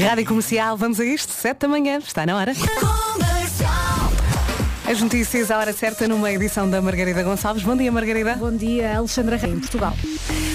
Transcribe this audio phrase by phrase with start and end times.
[0.00, 2.52] Rádio Comercial, vamos a isto, 7 da manhã, está na hora.
[4.90, 7.62] As notícias à hora certa numa edição da Margarida Gonçalves.
[7.62, 8.34] Bom dia, Margarida.
[8.34, 9.94] Bom dia, Alexandra Reis, em Portugal.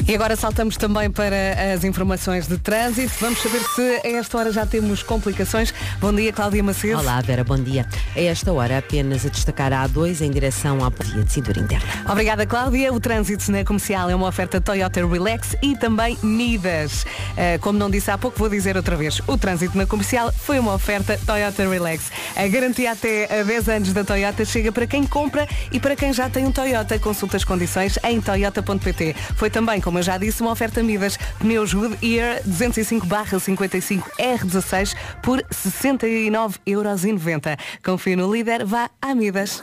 [0.08, 3.14] E agora saltamos também para as informações de trânsito.
[3.22, 5.74] Vamos saber se a esta hora já temos complicações.
[6.00, 7.00] Bom dia, Cláudia Macedo.
[7.00, 7.86] Olá, Vera, bom dia.
[8.16, 11.88] A esta hora apenas a destacar a A2 em direção à via de cintura interna.
[12.10, 12.92] Obrigada, Cláudia.
[12.92, 17.04] O trânsito na comercial é uma oferta Toyota Relax e também Nidas.
[17.04, 19.22] Uh, como não disse há pouco, vou dizer outra vez.
[19.28, 22.12] O trânsito na comercial foi uma oferta Toyota Relax.
[22.36, 26.12] A garantia até a 10 anos da Toyota chega para quem compra e para quem
[26.12, 26.98] já tem um Toyota.
[26.98, 29.16] Consulta as condições em toyota.pt.
[29.36, 31.20] Foi também, como eu já disse, uma oferta Midas.
[31.38, 37.60] Pneus Goodyear 205-55 R16 por 69,90€.
[37.84, 39.62] Confie no líder, vá a Midas.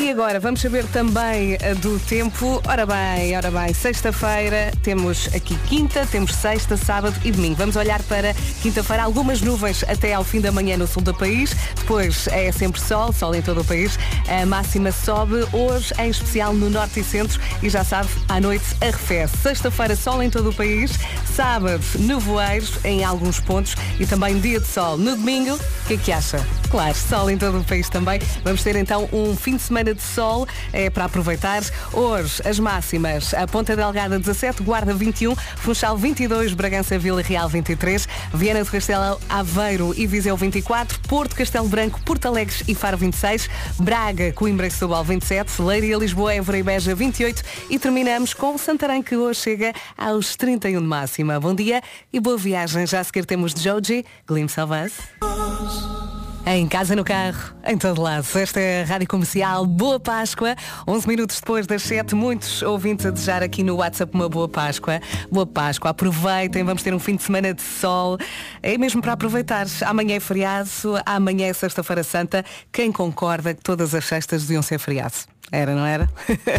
[0.00, 2.62] E agora vamos saber também eh, do tempo.
[2.66, 7.56] Ora bem, ora bem, sexta-feira temos aqui quinta, temos sexta, sábado e domingo.
[7.56, 11.54] Vamos olhar para quinta-feira, algumas nuvens até ao fim da manhã no sul do país.
[11.76, 13.98] Depois é sempre sol, sol em todo o país.
[14.26, 17.38] A máxima sobe hoje, em especial no norte e centro.
[17.62, 19.36] E já sabe, à noite arrefece.
[19.36, 20.92] Sexta-feira, sol em todo o país.
[21.36, 23.74] Sábado, nevoeiros em alguns pontos.
[23.98, 24.96] E também dia de sol.
[24.96, 26.44] No domingo, o que é que acha?
[26.70, 28.18] Claro, sol em todo o país também.
[28.42, 31.62] Vamos ter então um fim de semana de sol é para aproveitar.
[31.92, 33.34] Hoje, as máximas.
[33.34, 39.20] A Ponta Delgada 17, Guarda 21, Funchal 22, Bragança Vila Real 23, Viana do Castelo
[39.28, 44.70] Aveiro e Viseu 24, Porto Castelo Branco, Porto Alegre e Faro 26, Braga, Coimbra e
[44.70, 49.72] Setúbal 27, Leiria, Lisboa, Évora e Beja 28 e terminamos com Santarém que hoje chega
[49.96, 51.40] aos 31 de máxima.
[51.40, 52.86] Bom dia e boa viagem.
[52.86, 56.19] Já a seguir temos Joji, Glimpse of Us.
[56.46, 58.26] Em casa, no carro, em todo lado.
[58.34, 59.66] Esta é a Rádio Comercial.
[59.66, 60.56] Boa Páscoa.
[60.88, 65.00] 11 minutos depois das 7, muitos ouvintes a desejar aqui no WhatsApp uma boa Páscoa.
[65.30, 65.90] Boa Páscoa.
[65.90, 68.18] Aproveitem, vamos ter um fim de semana de sol.
[68.62, 69.66] É mesmo para aproveitar.
[69.84, 70.70] Amanhã é feriado,
[71.04, 72.44] amanhã é Sexta-feira Santa.
[72.72, 75.14] Quem concorda que todas as sextas deviam ser feriado?
[75.52, 76.08] Era, não era?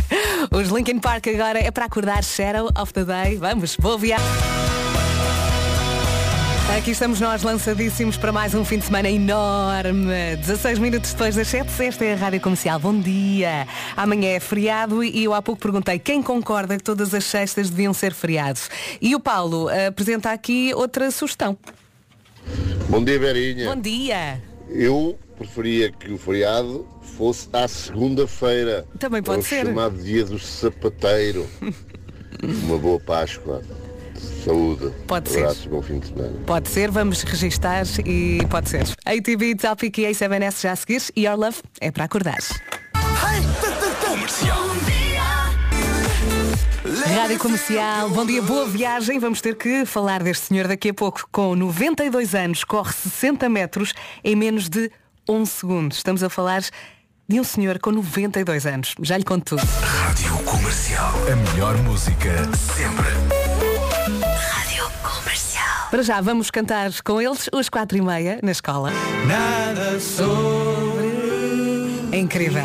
[0.52, 3.38] Os Linkin Park agora é para acordar Shadow of the Day.
[3.38, 4.26] Vamos, boa viagem.
[6.78, 10.38] Aqui estamos nós lançadíssimos para mais um fim de semana enorme.
[10.38, 12.80] 16 minutos depois das 7, esta é a Rádio Comercial.
[12.80, 13.68] Bom dia.
[13.96, 17.94] Amanhã é feriado e eu há pouco perguntei quem concorda que todas as sextas deviam
[17.94, 18.70] ser feriados.
[19.02, 21.58] E o Paulo apresenta aqui outra sugestão.
[22.90, 23.76] Bom dia, Verinha.
[23.76, 24.42] Bom dia.
[24.70, 26.88] Eu preferia que o feriado
[27.18, 28.88] fosse à segunda-feira.
[28.98, 29.66] Também pode é o ser.
[29.66, 31.48] chamado dia do sapateiro.
[32.42, 33.62] Uma boa Páscoa.
[34.44, 34.92] Saúde.
[35.08, 35.70] Pode um ser.
[35.70, 36.34] bom fim de semana.
[36.46, 38.84] Pode ser, vamos registar e pode ser.
[39.06, 41.02] ATV, Topic e A7S já a seguir.
[41.18, 42.40] Your Love é para acordar.
[47.16, 49.20] Rádio Comercial, bom dia, boa viagem.
[49.20, 51.28] Vamos ter que falar deste senhor daqui a pouco.
[51.32, 53.94] Com 92 anos, corre 60 metros
[54.24, 54.92] em menos de
[55.30, 55.98] 11 segundos.
[55.98, 56.62] Estamos a falar
[57.28, 58.96] de um senhor com 92 anos.
[59.02, 59.68] Já lhe conto tudo.
[59.82, 61.14] Rádio Comercial.
[61.32, 62.44] A melhor música
[62.76, 63.41] sempre.
[65.92, 68.92] Para já, vamos cantar com eles os 4 e meia na escola.
[69.28, 71.12] Nada sobre.
[72.14, 72.64] É incrível.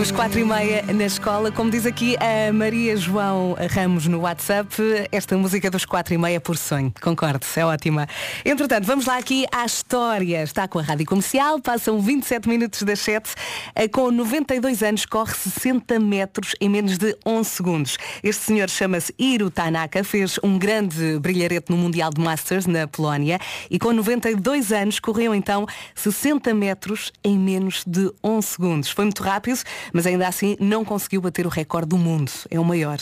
[0.00, 4.74] Os 4 e meia na escola, como diz aqui a Maria João Ramos no WhatsApp,
[5.12, 6.92] esta música dos 4 e meia por sonho.
[7.00, 8.08] Concordo, é ótima.
[8.44, 10.42] Entretanto, vamos lá aqui à história.
[10.42, 13.34] Está com a Rádio Comercial, passam 27 minutos das 7.
[13.76, 17.96] Eh, Com 92 anos, corre 60 metros em menos de 11 segundos.
[18.22, 23.38] Este senhor chama-se Hiro Tanaka, fez um grande brilharete no Mundial de Masters na Polónia
[23.70, 28.90] e com 92 anos correu então 60 metros em menos de 11 segundos.
[28.90, 29.60] Foi muito rápido,
[29.92, 32.30] mas ainda assim não conseguiu bater o recorde do mundo.
[32.50, 32.98] É o maior.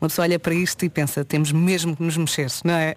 [0.00, 2.94] Uma pessoa olha para isto e pensa, temos mesmo que nos mexer, não é?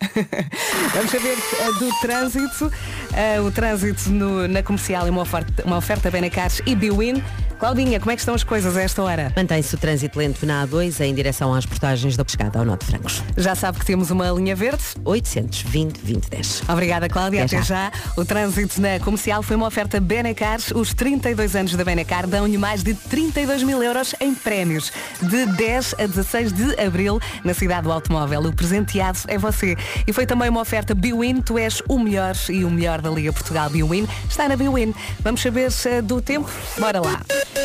[0.93, 1.35] Vamos saber
[1.79, 2.71] do trânsito.
[3.15, 7.23] Eh, o trânsito no- na comercial é uma oferta, uma oferta Benacares e Biwin.
[7.59, 9.33] Claudinha, como é que estão as coisas a esta hora?
[9.35, 12.91] Mantém-se o trânsito lento na A2 em direção às portagens da pescada ao Norte de
[12.91, 13.21] Francos.
[13.35, 14.81] Já sabe que temos uma linha verde.
[15.03, 16.63] 820 2010.
[16.69, 17.43] Obrigada, Cláudia.
[17.43, 17.91] Até Até já.
[18.15, 20.59] O trânsito na comercial foi uma oferta Benacar.
[20.73, 24.91] Os 32 anos da Benacar dão-lhe mais de 32 mil euros em prémios.
[25.21, 28.39] De 10 a 16 de abril, na cidade do automóvel.
[28.41, 29.75] O presenteado é você.
[30.07, 31.41] E foi também uma oferta Biwin.
[31.41, 34.07] Tu és o melhor e o melhor da Liga Portugal Biwin.
[34.29, 34.93] Está na Biwin.
[35.19, 36.49] Vamos saber eh, do tempo?
[36.77, 37.19] Bora lá.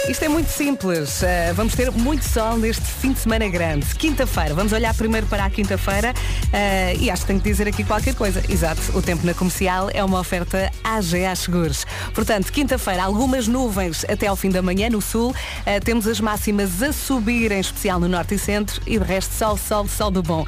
[0.09, 1.23] Isto é muito simples.
[1.23, 3.87] Eh, vamos ter muito sol neste fim de semana grande.
[3.95, 4.55] Quinta-feira.
[4.55, 6.13] Vamos olhar primeiro para a quinta-feira.
[6.53, 8.43] eh, e acho que tenho que dizer aqui qualquer coisa.
[8.49, 8.81] Exato.
[8.97, 11.87] O tempo na comercial é uma oferta AGA Seguros.
[12.15, 15.35] Portanto, quinta-feira, algumas nuvens até ao fim da manhã no sul.
[15.65, 18.81] Eh, temos as máximas a subir, em especial no norte e centro.
[18.87, 20.47] E de resto, sol, sol, sol do bom.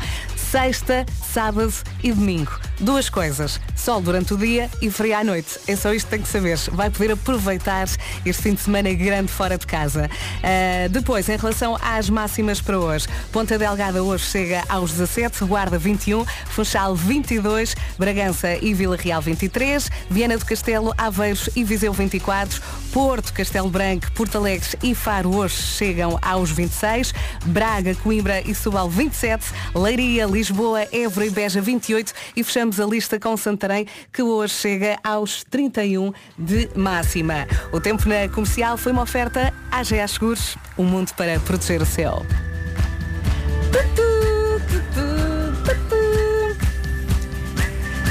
[0.50, 1.72] Sexta, sábado
[2.02, 2.52] e domingo.
[2.78, 5.58] Duas coisas, sol durante o dia e frio à noite.
[5.66, 6.58] É só isto que tem que saber.
[6.72, 7.88] Vai poder aproveitar
[8.24, 10.08] este fim de semana grande fora de casa.
[10.08, 15.78] Uh, depois, em relação às máximas para hoje, Ponta Delgada hoje chega aos 17, Guarda
[15.78, 22.60] 21, Funchal 22, Bragança e Vila Real 23, Viana do Castelo, Aveiros e Viseu 24,
[22.92, 27.12] Porto, Castelo Branco, Porto Alegre e Faro hoje chegam aos 26,
[27.46, 33.18] Braga, Coimbra e Subal 27, Leiria, Lisboa, Évora e Beja 28 e fechamos a lista
[33.18, 37.46] com Santarém que hoje chega aos 31 de máxima.
[37.72, 41.86] O tempo na comercial foi uma oferta à GA Seguros, um mundo para proteger o
[41.86, 42.26] céu.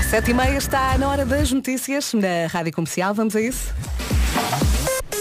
[0.10, 3.14] Sete e meia está na hora das notícias na Rádio Comercial.
[3.14, 3.72] Vamos a isso?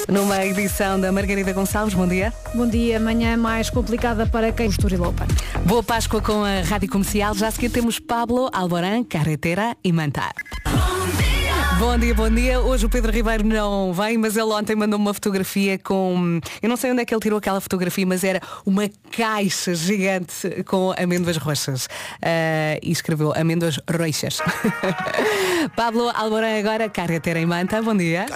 [0.09, 2.33] Numa edição da Margarida Gonçalves, bom dia.
[2.55, 5.27] Bom dia, manhã mais complicada para quem Estoril Open.
[5.65, 7.35] Boa Páscoa com a Rádio Comercial.
[7.35, 10.35] Já a seguir temos Pablo, Alborán, Carretera e Mantar.
[11.79, 12.61] Bom dia, bom dia.
[12.61, 16.39] Hoje o Pedro Ribeiro não vem, mas ele ontem mandou uma fotografia com.
[16.63, 20.63] Eu não sei onde é que ele tirou aquela fotografia, mas era uma caixa gigante
[20.67, 21.87] com amêndoas roxas.
[21.87, 24.39] Uh, e escreveu amêndoas roxas.
[25.75, 27.83] Pablo Alborán agora, carretera em Manta.
[27.83, 28.27] Bom dia.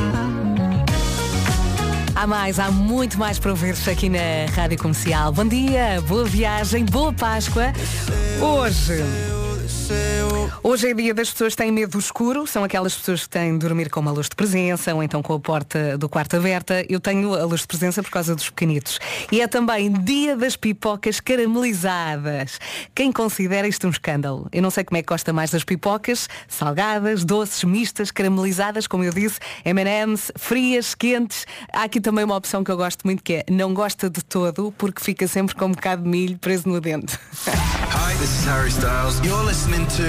[2.19, 4.19] Há mais, há muito mais para ouvir-se aqui na
[4.53, 5.31] Rádio Comercial.
[5.31, 7.73] Bom dia, boa viagem, boa Páscoa.
[8.43, 9.05] Hoje.
[10.63, 13.53] Hoje é dia das pessoas que têm medo do escuro, são aquelas pessoas que têm
[13.53, 16.85] de dormir com uma luz de presença ou então com a porta do quarto aberta.
[16.89, 18.99] Eu tenho a luz de presença por causa dos pequenitos.
[19.33, 22.61] E é também dia das pipocas caramelizadas.
[22.95, 24.47] Quem considera isto um escândalo?
[24.53, 29.05] Eu não sei como é que gosta mais das pipocas, salgadas, doces, mistas, caramelizadas, como
[29.05, 31.47] eu disse, M&M's, frias, quentes.
[31.73, 34.71] Há aqui também uma opção que eu gosto muito que é não gosta de todo
[34.77, 37.19] porque fica sempre com um bocado de milho preso no dente.
[37.47, 38.19] Hi,
[39.79, 40.03] listening to.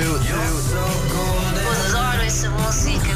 [1.87, 3.07] Adoro essa música.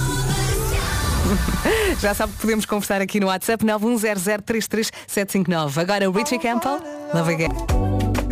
[2.01, 5.79] Já sabe que podemos conversar aqui no WhatsApp 910033759.
[5.79, 6.79] Agora o Richie Campbell,
[7.13, 8.22] Love Again.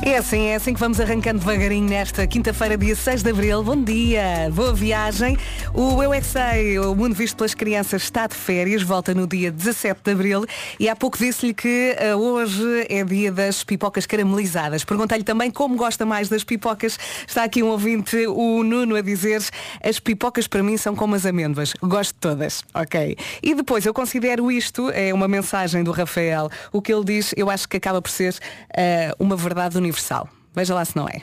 [0.00, 3.62] É assim, é assim que vamos arrancando devagarinho nesta quinta-feira, dia 6 de Abril.
[3.64, 5.36] Bom dia, boa viagem.
[5.74, 9.50] O Eu é Sei, o Mundo Visto pelas Crianças, está de férias, volta no dia
[9.50, 10.46] 17 de Abril
[10.78, 14.84] e há pouco disse-lhe que uh, hoje é dia das pipocas caramelizadas.
[14.84, 16.98] Perguntei-lhe também como gosta mais das pipocas.
[17.26, 19.42] Está aqui um ouvinte, o Nuno, a dizer
[19.82, 21.74] as pipocas para mim são como as amêndoas.
[21.82, 23.16] Gosto de todas, ok.
[23.42, 27.50] E depois, eu considero isto, é uma mensagem do Rafael, o que ele diz, eu
[27.50, 30.28] acho que acaba por ser uh, uma verdade universal universal.
[30.54, 31.22] Veja lá se não é.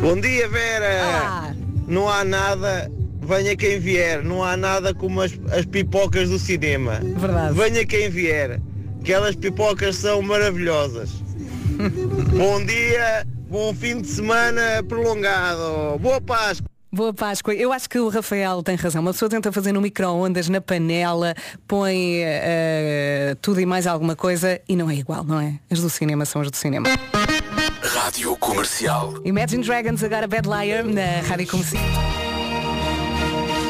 [0.00, 1.02] Bom dia, Vera!
[1.02, 1.54] Ah.
[1.86, 7.00] Não há nada, venha quem vier, não há nada como as, as pipocas do cinema.
[7.02, 7.54] Verdade.
[7.54, 8.60] Venha quem vier,
[9.00, 11.10] aquelas pipocas são maravilhosas.
[12.36, 15.98] bom dia, bom fim de semana prolongado.
[15.98, 16.70] Boa Páscoa!
[16.92, 17.54] Boa Páscoa.
[17.54, 19.00] Eu acho que o Rafael tem razão.
[19.00, 21.34] Uma pessoa tenta fazer no micro-ondas, na panela,
[21.66, 25.54] põe uh, tudo e mais alguma coisa e não é igual, não é?
[25.70, 26.88] As do cinema são as do cinema.
[27.82, 29.14] Rádio Comercial.
[29.24, 31.82] Imagine Dragons, agora Bad Liar, na Rádio Comercial.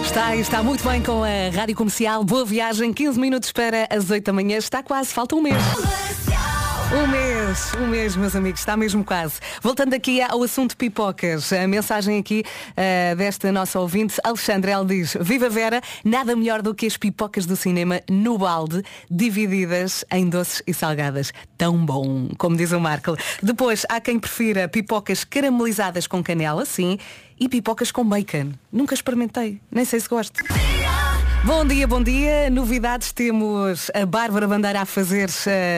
[0.05, 2.25] Está, está muito bem com a Rádio Comercial.
[2.25, 4.57] Boa viagem, 15 minutos para as 8 da manhã.
[4.57, 5.57] Está quase, falta um mês.
[6.93, 9.35] Um mês, um mês, meus amigos, está mesmo quase.
[9.63, 12.43] Voltando aqui ao assunto pipocas, a mensagem aqui
[12.73, 17.47] uh, desta nossa ouvinte, Alexandre, ela diz, Viva Vera, nada melhor do que as pipocas
[17.47, 21.33] do cinema no balde, divididas em doces e salgadas.
[21.57, 23.17] Tão bom, como diz o Marco.
[23.41, 26.99] Depois, há quem prefira pipocas caramelizadas com canela, sim,
[27.39, 28.51] e pipocas com bacon.
[28.73, 30.43] Nunca experimentei, nem sei se gosto.
[31.43, 32.51] Bom dia, bom dia.
[32.51, 35.31] Novidades temos a Bárbara Bandeira a fazer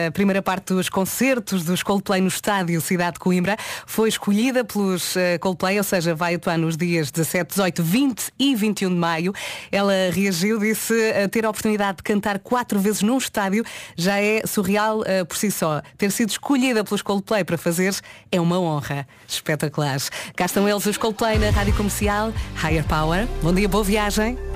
[0.07, 3.55] a primeira parte dos concertos dos Coldplay no estádio Cidade de Coimbra.
[3.87, 8.55] Foi escolhida pelos eh, Coldplay, ou seja, vai atuar nos dias 17, 18, 20 e
[8.55, 9.33] 21 de maio.
[9.71, 10.93] Ela reagiu, disse
[11.31, 13.63] ter a oportunidade de cantar quatro vezes num estádio
[13.95, 15.81] já é surreal uh, por si só.
[15.97, 17.95] Ter sido escolhida pelos Coldplay para fazer
[18.29, 19.07] é uma honra.
[19.25, 19.97] Espetacular.
[20.35, 23.25] Cá estão eles, os Coldplay na Rádio Comercial, Higher Power.
[23.41, 24.52] Bom dia, boa viagem.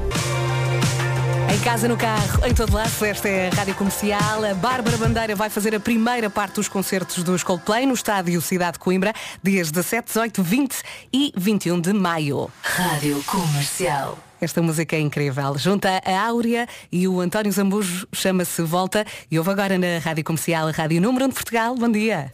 [1.50, 4.44] Em casa, no carro, em todo lado, esta é a Rádio Comercial.
[4.44, 8.74] A Bárbara Bandeira vai fazer a primeira parte dos concertos dos Coldplay no estádio Cidade
[8.74, 10.76] de Coimbra, dias 17, 18, 20
[11.14, 12.52] e 21 de maio.
[12.62, 14.20] Rádio Comercial.
[14.42, 15.58] Esta música é incrível.
[15.58, 20.68] Junta a Áurea e o António Zambujo chama-se Volta e houve agora na Rádio Comercial,
[20.68, 21.76] a Rádio Número 1 de Portugal.
[21.76, 22.30] Bom dia.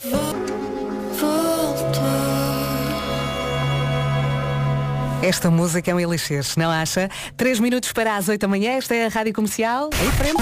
[5.23, 7.09] Esta música é um elixir, não acha?
[7.37, 9.89] Três minutos para as oito da manhã, esta é a Rádio Comercial.
[10.05, 10.35] Em frente.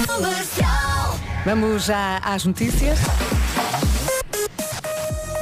[1.45, 2.97] Vamos já às notícias.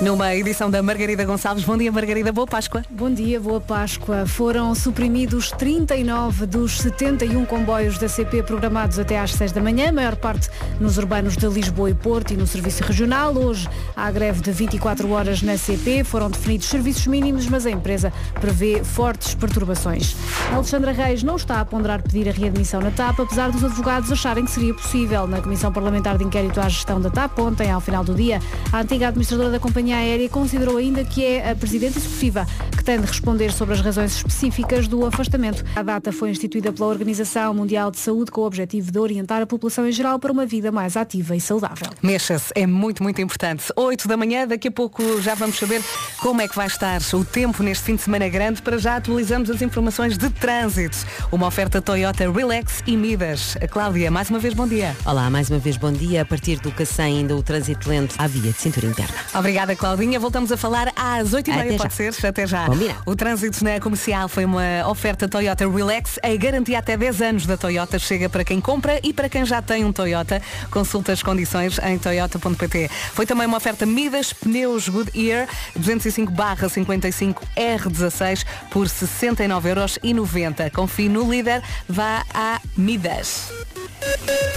[0.02, 1.66] Numa edição da Margarida Gonçalves.
[1.66, 2.32] Bom dia, Margarida.
[2.32, 2.86] Boa Páscoa.
[2.90, 4.26] Bom dia, boa Páscoa.
[4.26, 9.92] Foram suprimidos 39 dos 71 comboios da CP programados até às 6 da manhã, a
[9.92, 13.36] maior parte nos urbanos de Lisboa e Porto e no serviço regional.
[13.36, 16.06] Hoje há greve de 24 horas na CP.
[16.06, 20.16] Foram definidos serviços mínimos, mas a empresa prevê fortes perturbações.
[20.54, 24.46] Alexandra Reis não está a ponderar pedir a readmissão na TAP, apesar dos advogados acharem
[24.46, 25.28] que seria possível.
[25.28, 28.40] Na Comissão Parlamentar de Inquérito à Gestão da TAP, ontem, ao final do dia,
[28.72, 33.00] a antiga administradora da companhia aérea considerou ainda que é a Presidente Executiva que tem
[33.00, 35.64] de responder sobre as razões específicas do afastamento.
[35.76, 39.46] A data foi instituída pela Organização Mundial de Saúde com o objetivo de orientar a
[39.46, 41.88] população em geral para uma vida mais ativa e saudável.
[42.02, 43.66] Mexa-se, é muito, muito importante.
[43.76, 45.82] 8 da manhã, daqui a pouco já vamos saber
[46.20, 48.62] como é que vai estar o tempo neste fim de semana grande.
[48.62, 50.98] Para já atualizamos as informações de trânsito.
[51.32, 53.58] Uma oferta Toyota Relax e Midas.
[53.62, 54.96] A Cláudia, mais uma vez, bom dia.
[55.06, 56.22] Olá, mais uma vez bom dia.
[56.22, 59.14] A partir do Cacém ainda o trânsito lento à via de cintura interna.
[59.34, 60.20] Obrigada, Claudinha.
[60.20, 62.12] Voltamos a falar às 8h30, Até pode já.
[62.12, 62.28] ser?
[62.28, 62.66] Até já.
[62.66, 63.02] Combinado.
[63.06, 66.20] O trânsito na comercial foi uma oferta Toyota Relax.
[66.22, 69.62] A garantia até 10 anos da Toyota chega para quem compra e para quem já
[69.62, 70.42] tem um Toyota.
[70.70, 72.90] Consulta as condições em toyota.pt.
[73.14, 76.34] Foi também uma oferta Midas Pneus Goodyear 205
[76.70, 80.72] 55 R16 por 69,90€.
[80.72, 83.50] Confie no líder, vá a Midas.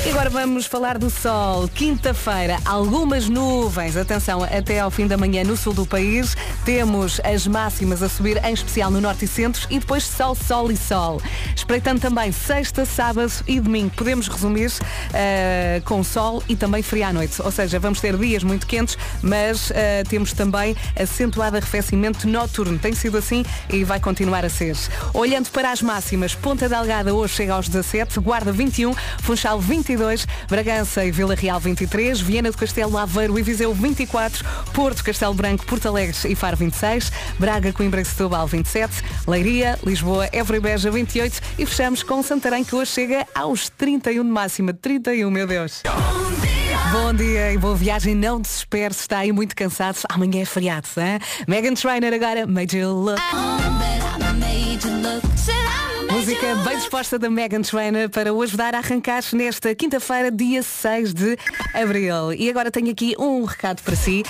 [0.05, 1.69] E agora vamos falar do sol.
[1.69, 3.97] Quinta-feira, algumas nuvens.
[3.97, 6.37] Atenção, até ao fim da manhã no sul do país.
[6.65, 9.67] Temos as máximas a subir, em especial no norte e centro.
[9.71, 11.21] E depois sol, sol e sol.
[11.55, 13.93] Espreitando também sexta, sábado e domingo.
[13.97, 14.73] Podemos resumir
[15.13, 17.41] eh, com sol e também frio à noite.
[17.43, 22.79] Ou seja, vamos ter dias muito quentes, mas eh, temos também acentuado arrefecimento noturno.
[22.79, 24.73] Tem sido assim e vai continuar a ser.
[25.13, 31.05] Olhando para as máximas, Ponta Delgada hoje chega aos 17, Guarda 21, Funchal 22, Bragança
[31.05, 35.87] e Vila Real 23, Viena do Castelo, Aveiro e Viseu 24, Porto, Castelo Branco, Porto
[35.87, 41.41] Alegre e Faro 26, Braga, Coimbra e Setúbal 27, Leiria, Lisboa, Évora e Beja 28
[41.59, 44.73] e fechamos com Santarém que hoje chega aos 31 de máxima.
[44.73, 45.83] 31, meu Deus.
[46.93, 48.15] Bom dia e boa viagem.
[48.15, 49.99] Não desespere se está aí muito cansado.
[50.09, 51.19] Amanhã é feriado, hein?
[51.49, 52.41] Megan Trainer agora,
[52.73, 53.21] You Look.
[56.13, 61.15] Música bem disposta da Megan Trainer para o ajudar a arrancar nesta quinta-feira, dia 6
[61.15, 61.39] de
[61.73, 62.35] abril.
[62.35, 64.23] E agora tenho aqui um recado para si.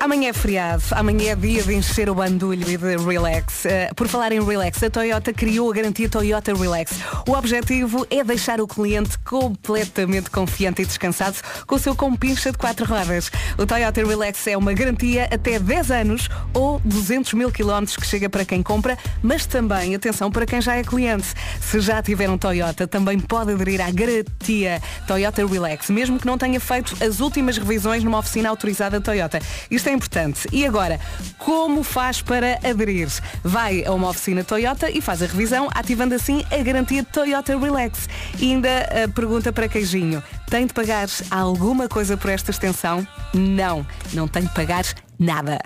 [0.00, 3.66] Amanhã é feriado, amanhã é dia de encher o bandulho e de relax.
[3.66, 6.92] Eh, por falar em relax, a Toyota criou a garantia Toyota Relax.
[7.28, 12.58] O objetivo é deixar o cliente completamente confiante e descansado com o seu compincha de
[12.58, 13.30] quatro rodas.
[13.58, 18.30] O Toyota Relax é uma garantia até 10 anos ou 200 mil quilómetros que chega
[18.30, 21.17] para quem compra, mas também, atenção, para quem já é cliente.
[21.60, 26.38] Se já tiver um Toyota, também pode aderir à garantia Toyota Relax, mesmo que não
[26.38, 29.40] tenha feito as últimas revisões numa oficina autorizada Toyota.
[29.70, 30.48] Isto é importante.
[30.52, 31.00] E agora,
[31.38, 33.08] como faz para aderir?
[33.42, 38.08] Vai a uma oficina Toyota e faz a revisão, ativando assim a garantia Toyota Relax.
[38.38, 40.22] E ainda a pergunta para Queijinho.
[40.50, 43.06] Tem de pagar alguma coisa por esta extensão?
[43.34, 44.84] Não, não tem de pagar
[45.18, 45.58] nada.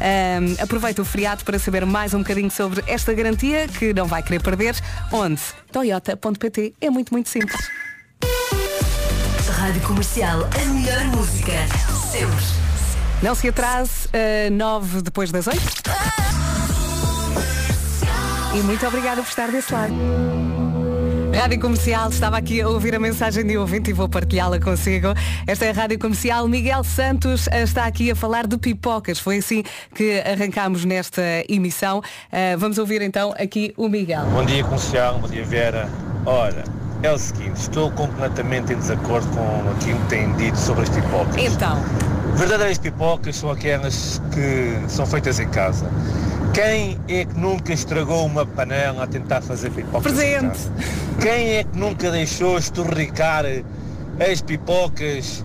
[0.00, 4.22] Ahm, aproveita o feriado para saber mais um bocadinho sobre esta garantia que não vai
[4.22, 4.76] querer perder.
[5.12, 5.40] Onde?
[5.72, 6.74] Toyota.pt.
[6.80, 7.60] É muito, muito simples.
[9.60, 11.52] Rádio Comercial, a melhor música.
[12.10, 12.44] Sempre.
[13.22, 15.60] Não se atrase, uh, 9 depois das 8.
[18.54, 19.92] E muito obrigada por estar desse lado.
[21.40, 25.14] Rádio Comercial, estava aqui a ouvir a mensagem de ouvinte e vou partilhá-la consigo.
[25.46, 26.46] Esta é a Rádio Comercial.
[26.46, 29.18] Miguel Santos eh, está aqui a falar de pipocas.
[29.18, 29.62] Foi assim
[29.94, 32.02] que arrancámos nesta emissão.
[32.30, 34.26] Eh, vamos ouvir então aqui o Miguel.
[34.26, 35.88] Bom dia comercial, bom dia Vera.
[36.26, 36.62] Ora,
[37.02, 41.36] é o seguinte, estou completamente em desacordo com aquilo que têm dito sobre as pipocas.
[41.36, 41.82] Então,
[42.34, 45.90] Verdadeiras pipocas são aquelas que são feitas em casa.
[46.54, 50.58] Quem é que nunca estragou uma panela a tentar fazer pipocas Presente.
[51.20, 53.44] Quem é que nunca deixou esturricar
[54.18, 55.44] as pipocas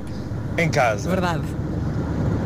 [0.57, 1.09] em casa?
[1.09, 1.43] verdade.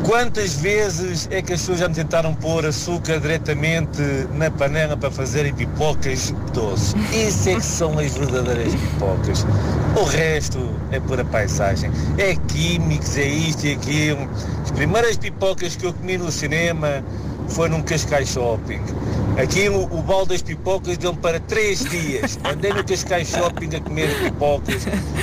[0.04, 4.00] Quantas vezes é que as pessoas já me tentaram pôr açúcar diretamente
[4.34, 6.94] na panela para fazerem pipocas doces?
[7.12, 9.46] Isso é que são as verdadeiras pipocas.
[9.96, 11.90] O resto é pura paisagem.
[12.16, 14.28] É químicos, é isto e aquilo.
[14.62, 17.04] As primeiras pipocas que eu comi no cinema
[17.50, 18.80] foi num Cascais Shopping.
[19.40, 22.38] Aquilo, o balde das pipocas deu-me para três dias.
[22.44, 24.82] Andei no Cascais Shopping a comer pipocas.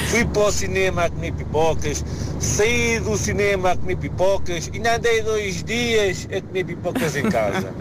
[0.10, 2.04] Fui para o cinema a comer pipocas.
[2.40, 4.70] Saí do cinema a comer pipocas.
[4.74, 7.72] E andei dois dias a comer pipocas em casa.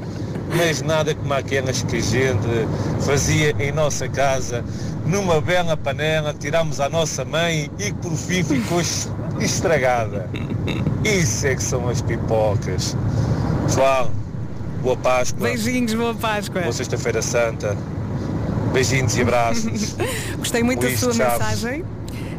[0.57, 2.69] Mas nada como aquelas que a gente
[3.01, 4.65] fazia em nossa casa,
[5.05, 9.09] numa bela panela, tirámos à nossa mãe e por fim ficou es-
[9.41, 10.29] estragada.
[11.05, 12.97] Isso é que são as pipocas.
[13.67, 14.11] Pessoal,
[14.87, 15.49] boa Páscoa.
[15.49, 16.61] Beijinhos, boa Páscoa.
[16.61, 17.77] Boa Sexta-feira Santa.
[18.73, 19.97] Beijinhos e abraços.
[20.39, 21.39] Gostei muito Luís da sua Chaves.
[21.41, 21.85] mensagem,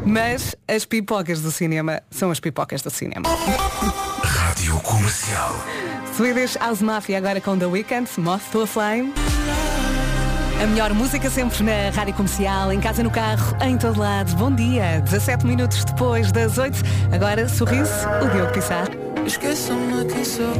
[0.06, 3.28] mas as pipocas do cinema são as pipocas do cinema.
[4.22, 5.54] Rádio Comercial.
[6.16, 9.12] Swedish House Mafia agora com The Weeknd, Moth to a Flame.
[10.62, 14.34] A melhor música sempre na rádio comercial, em casa, no carro, em todo lado.
[14.36, 16.78] Bom dia, 17 minutos depois das 8.
[17.12, 17.92] Agora, sorriso,
[18.24, 18.88] o Diogo Pissar.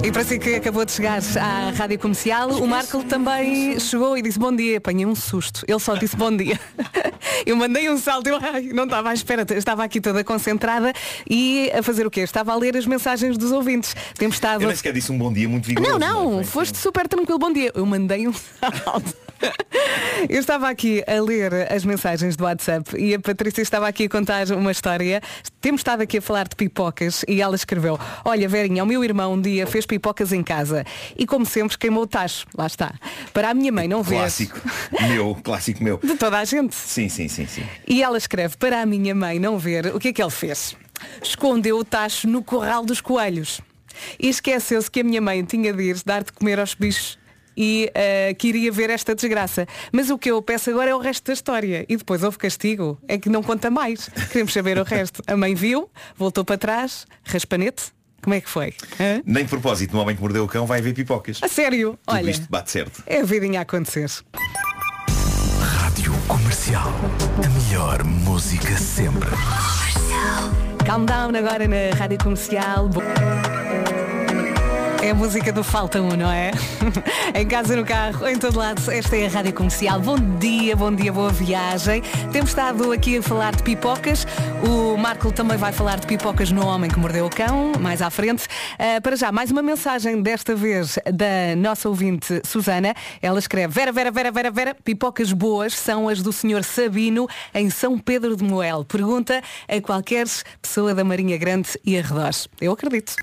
[0.05, 4.21] E para si que acabou de chegar à rádio comercial, o Marco também chegou e
[4.21, 4.77] disse bom dia.
[4.77, 5.65] Apanhei um susto.
[5.67, 6.61] Ele só disse bom dia.
[7.47, 10.93] Eu mandei um salto, eu ai, não estava à espera, estava aqui toda concentrada
[11.29, 12.21] e a fazer o quê?
[12.21, 13.95] Estava a ler as mensagens dos ouvintes.
[14.19, 14.63] Temos estado.
[14.63, 15.99] Eu nem sequer disse um bom dia muito vigoroso.
[15.99, 16.45] Não, não, é?
[16.45, 17.39] Foi- foste super tranquilo.
[17.39, 17.71] Bom dia.
[17.75, 19.15] Eu mandei um salto.
[20.29, 24.09] Eu estava aqui a ler as mensagens do WhatsApp e a Patrícia estava aqui a
[24.09, 25.21] contar uma história.
[25.61, 29.35] Temos estado aqui a falar de pipocas e ela escreveu, olha Verinha, o meu irmão
[29.35, 30.85] um dia fez pipocas em casa
[31.17, 32.47] e como sempre queimou o tacho.
[32.57, 32.95] Lá está.
[33.33, 34.17] Para a minha mãe não ver.
[34.17, 34.61] Clássico.
[35.09, 35.99] meu, clássico meu.
[36.03, 36.75] De toda a gente.
[36.75, 37.65] Sim, sim, sim, sim.
[37.87, 40.77] E ela escreve, para a minha mãe não ver, o que é que ele fez?
[41.23, 43.61] Escondeu o tacho no corral dos coelhos.
[44.19, 47.19] E esqueceu-se que a minha mãe tinha de ir dar de comer aos bichos
[47.61, 49.67] e eh, que iria ver esta desgraça.
[49.93, 51.85] Mas o que eu peço agora é o resto da história.
[51.89, 52.97] E depois houve castigo.
[53.09, 54.09] É que não conta mais.
[54.31, 55.21] Queremos saber o resto.
[55.27, 57.87] A mãe viu, voltou para trás, raspanete.
[58.23, 58.75] Como é que foi?
[59.01, 59.23] Hã?
[59.27, 61.39] Nem de propósito, no homem que mordeu o cão vai ver pipocas.
[61.43, 61.99] A sério?
[62.07, 63.03] Tudo Olha, isto bate certo.
[63.07, 64.09] é a vidinha a acontecer.
[65.61, 66.93] Rádio Comercial.
[67.45, 69.31] A melhor música sempre.
[70.87, 72.89] Calm down agora na rádio comercial.
[72.89, 73.03] Bo-
[75.01, 76.51] É a música do Falta 1, não é?
[77.33, 80.01] em casa, no carro, em todo lado, esta é a Rádio Comercial.
[80.01, 82.03] Bom dia, bom dia, boa viagem.
[82.33, 84.27] Temos estado aqui a falar de pipocas.
[84.69, 88.11] O Marco também vai falar de pipocas no Homem que Mordeu o Cão, mais à
[88.11, 88.49] frente.
[88.77, 92.93] Ah, para já, mais uma mensagem, desta vez da nossa ouvinte Susana.
[93.23, 96.65] Ela escreve, Vera, Vera, Vera, Vera, Vera, pipocas boas são as do Sr.
[96.65, 98.85] Sabino em São Pedro de Moel.
[98.85, 100.27] Pergunta a qualquer
[100.61, 102.49] pessoa da Marinha Grande e arredores.
[102.61, 103.15] Eu acredito.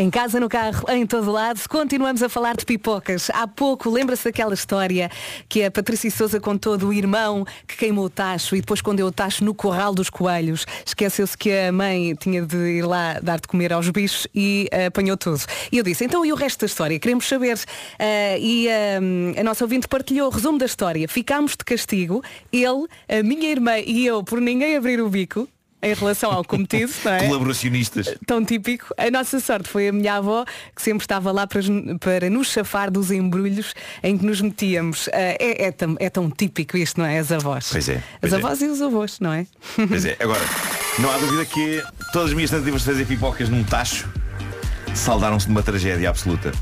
[0.00, 3.28] Em casa, no carro, em todo lado, continuamos a falar de pipocas.
[3.34, 5.10] Há pouco, lembra-se daquela história
[5.46, 9.12] que a Patrícia Souza contou do irmão que queimou o tacho e depois escondeu o
[9.12, 10.64] tacho no corral dos coelhos.
[10.86, 14.86] Esqueceu-se que a mãe tinha de ir lá dar de comer aos bichos e eh,
[14.86, 15.42] apanhou tudo.
[15.70, 16.98] E eu disse, então e o resto da história?
[16.98, 17.60] Queremos saber.
[17.98, 18.98] Eh, e eh,
[19.38, 21.06] a nossa ouvinte partilhou o resumo da história.
[21.08, 25.46] Ficámos de castigo, ele, a minha irmã e eu, por ninguém abrir o bico.
[25.82, 27.26] Em relação ao cometido, não é?
[27.26, 28.14] Colaboracionistas.
[28.26, 28.94] tão típico.
[28.98, 30.44] A nossa sorte foi a minha avó,
[30.76, 31.60] que sempre estava lá para,
[31.98, 35.08] para nos chafar dos embrulhos em que nos metíamos.
[35.12, 37.18] Ah, é, é tão, é tão típico isto, não é?
[37.18, 37.68] As avós.
[37.70, 38.36] Pois é, As pois é.
[38.36, 39.46] avós e os avós, não é?
[39.88, 40.40] Pois é, agora,
[40.98, 44.08] não há dúvida que todas as minhas tentativas de fazer pipocas num tacho
[44.94, 46.52] saldaram-se de uma tragédia absoluta.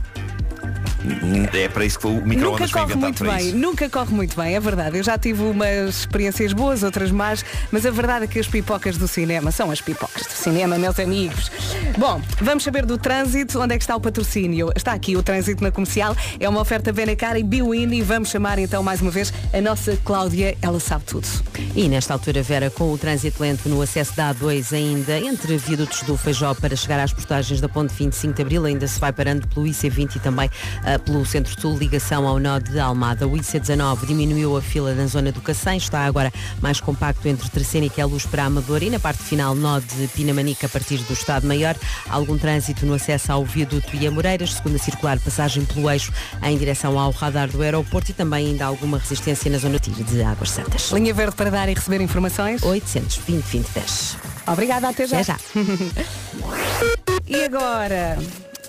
[1.52, 3.56] É para isso que o Nunca micro-ondas foi corre inventado muito para bem, isso.
[3.56, 4.98] nunca corre muito bem, é verdade.
[4.98, 8.96] Eu já tive umas experiências boas, outras más, mas a verdade é que as pipocas
[8.96, 11.50] do cinema são as pipocas do cinema, meus amigos.
[11.96, 14.70] Bom, vamos saber do trânsito, onde é que está o patrocínio?
[14.74, 18.58] Está aqui o trânsito na comercial, é uma oferta Benacar e Biwin e vamos chamar
[18.58, 21.26] então mais uma vez a nossa Cláudia, ela sabe tudo.
[21.74, 26.02] E nesta altura, Vera, com o trânsito lento no acesso da A2 ainda, entre viadutos
[26.02, 29.46] do Feijó para chegar às portagens da Ponte 25 de Abril, ainda se vai parando
[29.48, 30.50] pelo IC20 e também
[30.96, 33.26] pelo Centro-Sul, ligação ao nó de Almada.
[33.26, 37.86] O IC19 diminuiu a fila na zona do Cacém, está agora mais compacto entre Terceira
[37.86, 41.12] e Luz para a Amadora e na parte final nó de Pinamanica a partir do
[41.12, 41.74] Estado Maior.
[42.08, 46.56] Algum trânsito no acesso ao viaduto e a Moreiras, segunda circular, passagem pelo eixo em
[46.56, 50.92] direção ao radar do aeroporto e também ainda alguma resistência na zona de Águas Santas.
[50.92, 52.62] Linha verde para dar e receber informações?
[52.62, 54.16] 820 2010.
[54.46, 55.20] Obrigada, até já.
[55.20, 55.38] Até já.
[57.26, 58.16] E agora?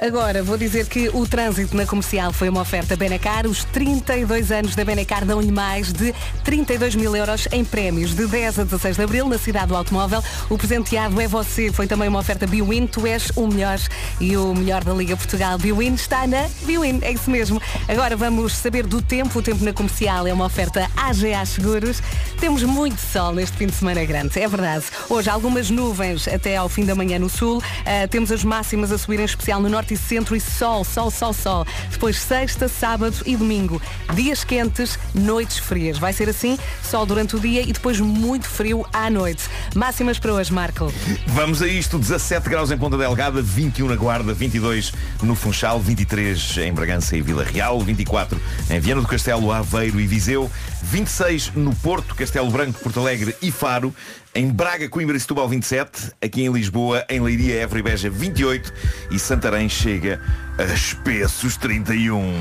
[0.01, 3.45] Agora vou dizer que o trânsito na comercial foi uma oferta Benacar.
[3.45, 8.15] Os 32 anos da Benacar dão-lhe mais de 32 mil euros em prémios.
[8.15, 11.69] De 10 a 16 de abril, na cidade do automóvel, o presenteado é você.
[11.73, 12.88] Foi também uma oferta Biwin.
[12.88, 13.77] Tu és o melhor
[14.21, 15.57] e o melhor da Liga Portugal.
[15.57, 16.99] Biwin está na Biwin.
[17.01, 17.62] É isso mesmo.
[17.85, 19.39] Agora vamos saber do tempo.
[19.39, 22.01] O tempo na comercial é uma oferta AGA Seguros.
[22.39, 24.39] Temos muito sol neste fim de semana grande.
[24.39, 24.85] É verdade.
[25.09, 27.62] Hoje algumas nuvens até ao fim da manhã no sul.
[27.85, 31.12] Ah, temos as máximas a subir em especial no norte e centro e sol, sol,
[31.12, 31.65] sol, sol.
[31.91, 33.82] Depois sexta, sábado e domingo.
[34.13, 35.97] Dias quentes, noites frias.
[35.97, 39.43] Vai ser assim, sol durante o dia e depois muito frio à noite.
[39.75, 40.91] Máximas para hoje, Marco.
[41.28, 46.58] Vamos a isto, 17 graus em Ponta Delgada, 21 na Guarda, 22 no Funchal, 23
[46.58, 50.49] em Bragança e Vila Real, 24 em Viana do Castelo, Aveiro e Viseu,
[50.81, 53.93] 26 no Porto, Castelo Branco, Porto Alegre e Faro,
[54.33, 58.73] em Braga, Coimbra e Setúbal 27, aqui em Lisboa, em Leiria, Évora e Beja 28
[59.11, 60.21] e Santarém chega
[60.57, 62.33] a espessos 31.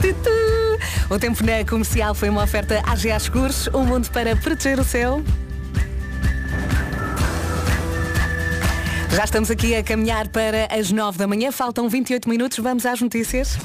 [0.00, 0.44] Tutu.
[1.10, 5.22] O tempo na comercial foi uma oferta AGA Seguros, um mundo para proteger o céu.
[9.14, 13.00] Já estamos aqui a caminhar para as 9 da manhã, faltam 28 minutos, vamos às
[13.00, 13.56] notícias.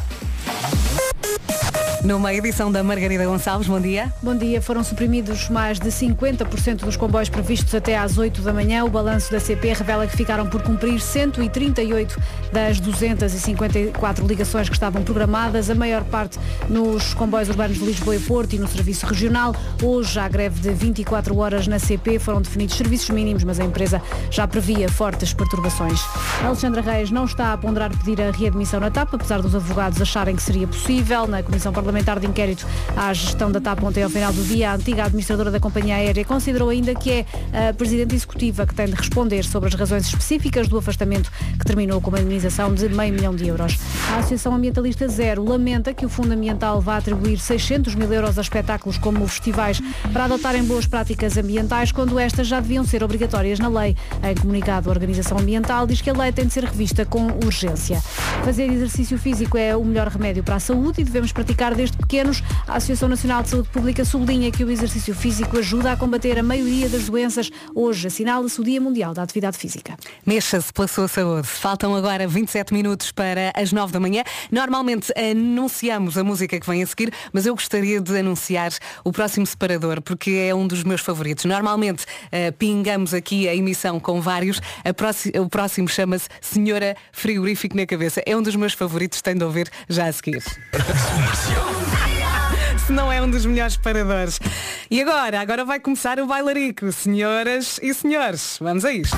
[2.03, 4.11] Numa edição da Margarida Gonçalves, bom dia.
[4.23, 4.61] Bom dia.
[4.61, 8.85] Foram suprimidos mais de 50% dos comboios previstos até às 8 da manhã.
[8.85, 12.17] O balanço da CP revela que ficaram por cumprir 138
[12.53, 18.19] das 254 ligações que estavam programadas, a maior parte nos comboios urbanos de Lisboa e
[18.21, 19.53] Porto e no serviço regional.
[19.83, 24.01] Hoje, à greve de 24 horas na CP, foram definidos serviços mínimos, mas a empresa
[24.31, 25.99] já previa fortes perturbações.
[26.41, 30.37] Alexandra Reis não está a ponderar pedir a readmissão na TAP, apesar dos advogados acharem
[30.37, 31.27] que seria possível.
[31.27, 34.75] Na Comissão Parlamentar de Inquérito à gestão da TAP ontem ao final do dia, a
[34.75, 37.25] antiga administradora da companhia aérea considerou ainda que é
[37.69, 41.99] a Presidente Executiva que tem de responder sobre as razões específicas do afastamento que terminou
[42.01, 43.77] com uma indenização de meio milhão de euros.
[44.11, 48.41] A Associação Ambientalista Zero lamenta que o Fundo Ambiental vá atribuir 600 mil euros a
[48.41, 53.67] espetáculos como festivais para adotarem boas práticas ambientais quando estas já deviam ser obrigatórias na
[53.67, 53.95] lei.
[54.23, 58.01] Em comunicado, a Organização Ambiental diz que a lei tem de ser revista com urgência.
[58.43, 62.43] Fazer exercício físico é o melhor remédio para a saúde e devemos praticar desde pequenos.
[62.67, 66.43] A Associação Nacional de Saúde Pública sublinha que o exercício físico ajuda a combater a
[66.43, 67.49] maioria das doenças.
[67.73, 69.95] Hoje assinala-se o Dia Mundial da Atividade Física.
[70.25, 71.47] Mexa-se pela sua saúde.
[71.47, 74.23] Faltam agora 27 minutos para as 9 da manhã.
[74.51, 78.71] Normalmente anunciamos a música que vem a seguir, mas eu gostaria de anunciar
[79.05, 81.45] o próximo separador, porque é um dos meus favoritos.
[81.45, 84.59] Normalmente uh, pingamos aqui a emissão com vários.
[84.97, 88.21] Próxima, o próximo chama-se Senhora Frigorífico na Cabeça.
[88.25, 90.43] É um dos meus favoritos, tem de ouvir já a seguir.
[92.85, 94.39] Se não é um dos melhores paradores.
[94.89, 95.39] E agora?
[95.39, 96.91] Agora vai começar o bailarico.
[96.91, 99.17] Senhoras e senhores, vamos a isto.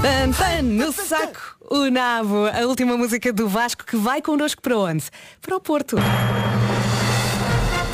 [0.00, 2.46] Pan, pan, no saco, o nabo.
[2.46, 5.04] A última música do Vasco que vai connosco para onde?
[5.40, 5.96] Para o Porto.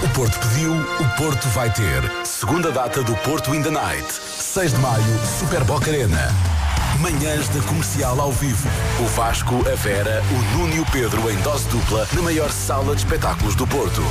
[0.02, 2.26] O Porto pediu, o Porto vai ter.
[2.26, 4.12] Segunda data do Porto in the Night.
[4.12, 5.04] 6 de maio,
[5.38, 6.69] Super Boca Arena.
[7.00, 8.68] Manhãs da Comercial ao vivo.
[9.00, 12.94] O Vasco, a Vera, o Nuno e o Pedro em dose dupla na maior sala
[12.94, 14.02] de espetáculos do Porto.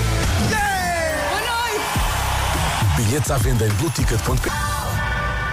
[2.97, 4.49] Bilhetes à venda em blueticket.pt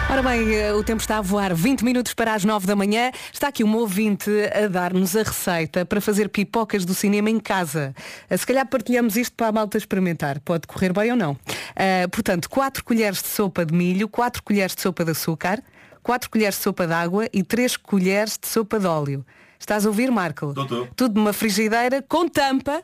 [0.08, 3.10] Ora bem, eh, o tempo está a voar 20 minutos para as 9 da manhã.
[3.32, 7.92] Está aqui um ouvinte a dar-nos a receita para fazer pipocas do cinema em casa.
[8.30, 10.40] Eh, Se calhar partilhamos isto para a malta experimentar.
[10.40, 11.32] Pode correr bem ou não.
[11.32, 15.62] Uh, portanto, 4 colheres de sopa de milho, 4 colheres de sopa de açúcar,
[16.06, 19.26] 4 colheres de sopa de água e 3 colheres de sopa de óleo.
[19.58, 20.54] Estás a ouvir, Marco?
[20.54, 20.86] Tô.
[20.94, 22.80] Tudo numa frigideira com tampa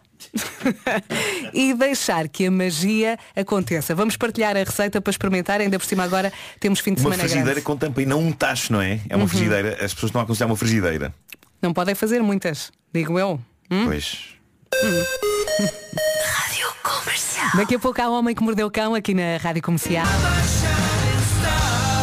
[1.54, 3.94] e deixar que a magia aconteça.
[3.94, 5.60] Vamos partilhar a receita para experimentar.
[5.60, 7.64] Ainda por cima agora temos fim de Uma semana frigideira grande.
[7.64, 8.98] com tampa e não um tacho, não é?
[9.08, 9.74] É uma frigideira.
[9.74, 11.14] As pessoas estão a aconselhar uma frigideira.
[11.62, 13.40] Não podem fazer muitas, digo eu.
[13.84, 14.30] Pois.
[16.24, 17.50] Rádio Comercial.
[17.54, 20.06] Daqui a pouco há o Homem que Mordeu o Cão aqui na Rádio Comercial.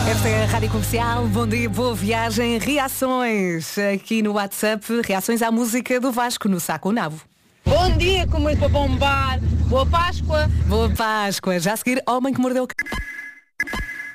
[0.10, 5.52] Esta é a Rádio Comercial, bom dia, boa viagem, reações aqui no WhatsApp, reações à
[5.52, 7.24] música do Vasco no Saco Navo.
[7.63, 9.39] Bom dia, com muito para bombar.
[9.67, 10.50] Boa Páscoa.
[10.65, 12.67] Boa Páscoa, já a seguir, Homem que Mordeu.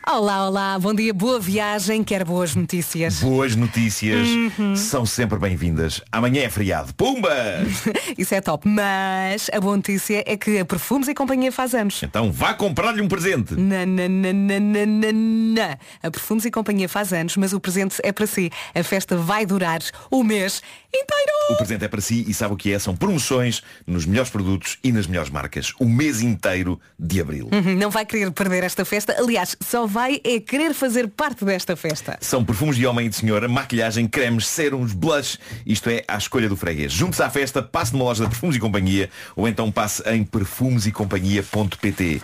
[0.07, 3.21] Olá, olá, bom dia, boa viagem, quer boas notícias.
[3.21, 4.77] Boas notícias Uhum.
[4.77, 6.03] são sempre bem-vindas.
[6.13, 6.93] Amanhã é feriado.
[6.95, 7.31] Pumba!
[8.19, 12.03] Isso é top, mas a boa notícia é que a Perfumes e Companhia faz anos.
[12.03, 13.55] Então vá comprar-lhe um presente.
[13.55, 15.79] Na, na, na, na, na, na, na.
[16.03, 18.51] A Perfumes e Companhia faz anos, mas o presente é para si.
[18.75, 21.33] A festa vai durar o mês inteiro.
[21.51, 22.79] O presente é para si e sabe o que é?
[22.79, 25.73] São promoções nos melhores produtos e nas melhores marcas.
[25.81, 27.49] O mês inteiro de abril.
[27.53, 29.15] Uhum, Não vai querer perder esta festa.
[29.19, 32.19] Aliás, só vai é querer fazer parte desta festa.
[32.21, 35.39] São perfumes de homem e de senhora, maquilhagem, cremes, serums, blush.
[35.65, 36.93] Isto é à escolha do freguês.
[36.93, 42.21] Junte-se à festa, passe numa loja da Perfumes e Companhia ou então passe em perfumesecompanhia.pt.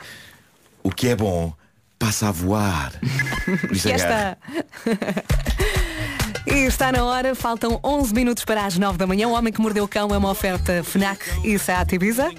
[0.83, 1.55] O que é bom,
[1.97, 2.93] passa a voar.
[3.61, 4.37] Por isso E agarra.
[4.85, 5.25] esta...
[6.47, 9.29] E está na hora, faltam 11 minutos para as 9 da manhã.
[9.29, 12.33] O Homem que Mordeu o Cão é uma oferta FNAC e Seat Ibiza.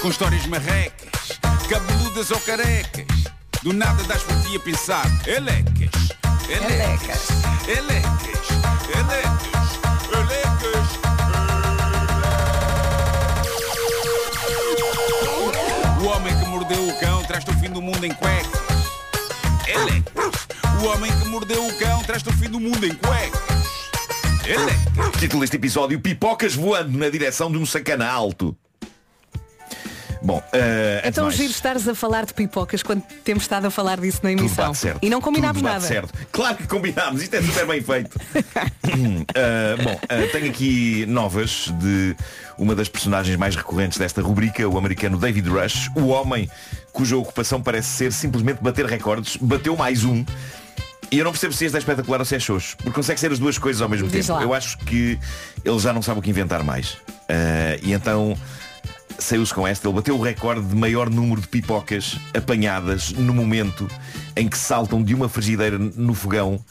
[0.00, 3.23] Com histórias marrecas, cabeludas ou carecas.
[3.64, 5.06] Do nada das por ti a pensar.
[5.26, 6.12] Elecas,
[6.50, 7.28] elecas,
[7.66, 8.50] elecas,
[8.92, 9.80] elecas,
[10.12, 10.88] elecas.
[15.98, 18.60] O homem que mordeu o cão traz-te o fim do mundo em cuecas.
[19.66, 20.46] Elecas.
[20.82, 23.40] O homem que mordeu o cão traz-te o fim do mundo em cuecas.
[25.18, 28.54] Título deste episódio, pipocas voando na direção de um sacana alto.
[30.24, 34.00] Bom, de Então mais, giro estares a falar de pipocas quando temos estado a falar
[34.00, 34.72] disso na emissão.
[35.02, 35.80] E não combinámos nada.
[35.80, 36.14] certo.
[36.32, 38.18] Claro que combinámos, isto é super bem feito.
[39.34, 42.14] Eh, bom, eh, tenho aqui novas de
[42.56, 46.48] uma das personagens mais recorrentes desta rubrica, o americano David Rush, o homem
[46.92, 50.24] cuja ocupação parece ser simplesmente bater recordes, bateu mais um.
[51.10, 53.32] E eu não percebo se este é espetacular ou se é xoxo, porque consegue ser
[53.32, 54.38] as duas coisas ao mesmo Diz tempo.
[54.38, 54.44] lá.
[54.44, 55.18] Eu acho que
[55.64, 56.96] ele já não sabe o que inventar mais.
[57.28, 58.36] Eh, e então
[59.18, 59.86] saiu-se com esta.
[59.88, 63.88] Ele bateu o recorde de maior número de pipocas apanhadas no momento
[64.36, 66.62] em que saltam de uma frigideira no fogão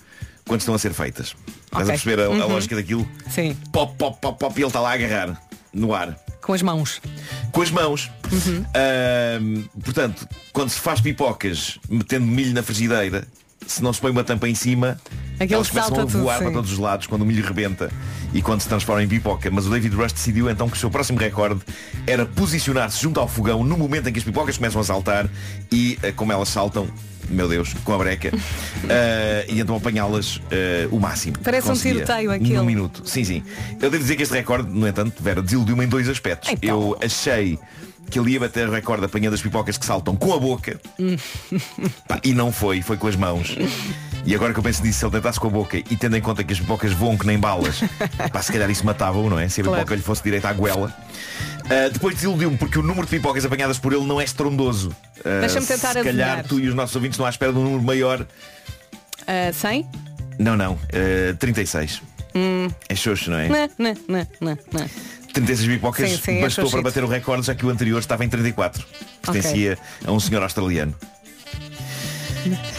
[0.45, 1.35] quando estão a ser feitas.
[1.65, 2.47] Estás a perceber a, a Uhum.
[2.47, 3.07] lógica daquilo?
[3.29, 3.55] Sim.
[3.71, 5.41] Pop, pop, pop, pop, e ele está lá a agarrar
[5.73, 6.17] no ar.
[6.41, 7.01] Com as mãos.
[7.51, 8.11] Com as mãos.
[8.31, 8.65] Uhum.
[8.75, 13.25] Ahm, portanto, quando se faz pipocas metendo milho na frigideira,
[13.67, 14.97] se não se põe uma tampa em cima,
[15.39, 16.43] Aquilo elas começam a tudo, voar sim.
[16.43, 17.91] para todos os lados quando o milho rebenta
[18.33, 19.49] e quando se transforma em pipoca.
[19.51, 21.61] Mas o David Rush decidiu então que o seu próximo recorde
[22.05, 25.27] era posicionar-se junto ao fogão no momento em que as pipocas começam a saltar
[25.71, 26.87] e, eh, como elas saltam,
[27.29, 28.31] meu Deus, com a breca,
[28.89, 31.37] eh, e então apanhá-las eh, o máximo.
[31.43, 32.57] Parece um tiroteio aquilo.
[32.57, 33.01] Num minuto.
[33.05, 33.43] Sim, sim.
[33.81, 36.49] Eu devo dizer que este recorde, no entanto, Vera, desiludiu-me em dois aspectos.
[36.49, 36.69] Então.
[36.69, 37.59] Eu achei
[38.09, 40.79] que ele ia bater recorde apanhando as pipocas que saltam com a boca
[42.07, 43.55] Pá, e não foi, foi com as mãos.
[44.25, 46.21] E agora que eu penso nisso, se ele tentasse com a boca e tendo em
[46.21, 47.81] conta que as pipocas voam que nem balas,
[48.31, 49.49] pá, se calhar isso matava-o, não é?
[49.49, 49.79] Se a Claro.
[49.79, 50.93] pipoca lhe fosse direita à goela.
[51.65, 54.95] Ah, depois desiludiu-me porque o número de pipocas apanhadas por ele não é estrondoso.
[55.25, 56.43] Ah, Deixa-me tentar Se calhar adivinhar.
[56.47, 58.25] tu e os nossos ouvintes estão à espera de um número maior.
[59.25, 59.87] Ah, 100?
[60.39, 60.77] Não, não.
[60.93, 62.01] ah, 36.
[62.35, 62.67] Hum.
[62.89, 63.47] É xoxo, não é?
[63.47, 64.89] Não, não, não, não, não.
[65.33, 68.23] 36 pipocas Sim, sim, é bastou para bater o recorde, já que o anterior estava
[68.23, 68.83] em 34.
[69.21, 70.93] Pertencia a um senhor australiano.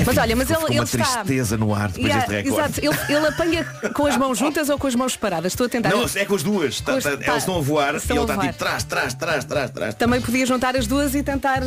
[0.05, 0.99] Mas olha, mas ele, ele uma está.
[1.23, 2.81] tristeza no ar depois Yeah, deste recorde.
[2.87, 3.65] exato, ele, ele apanha
[3.95, 5.53] com as mãos juntas ou com as mãos separadas?
[5.53, 5.89] Estou a tentar.
[5.89, 6.81] Não, é com as duas.
[6.83, 8.85] Tá- Com as- tá- tá- elas estão a voar estão e ele está tipo trás,
[8.85, 9.95] trás, trás, trás, trás.
[9.95, 11.63] Também podia juntar as duas e tentar,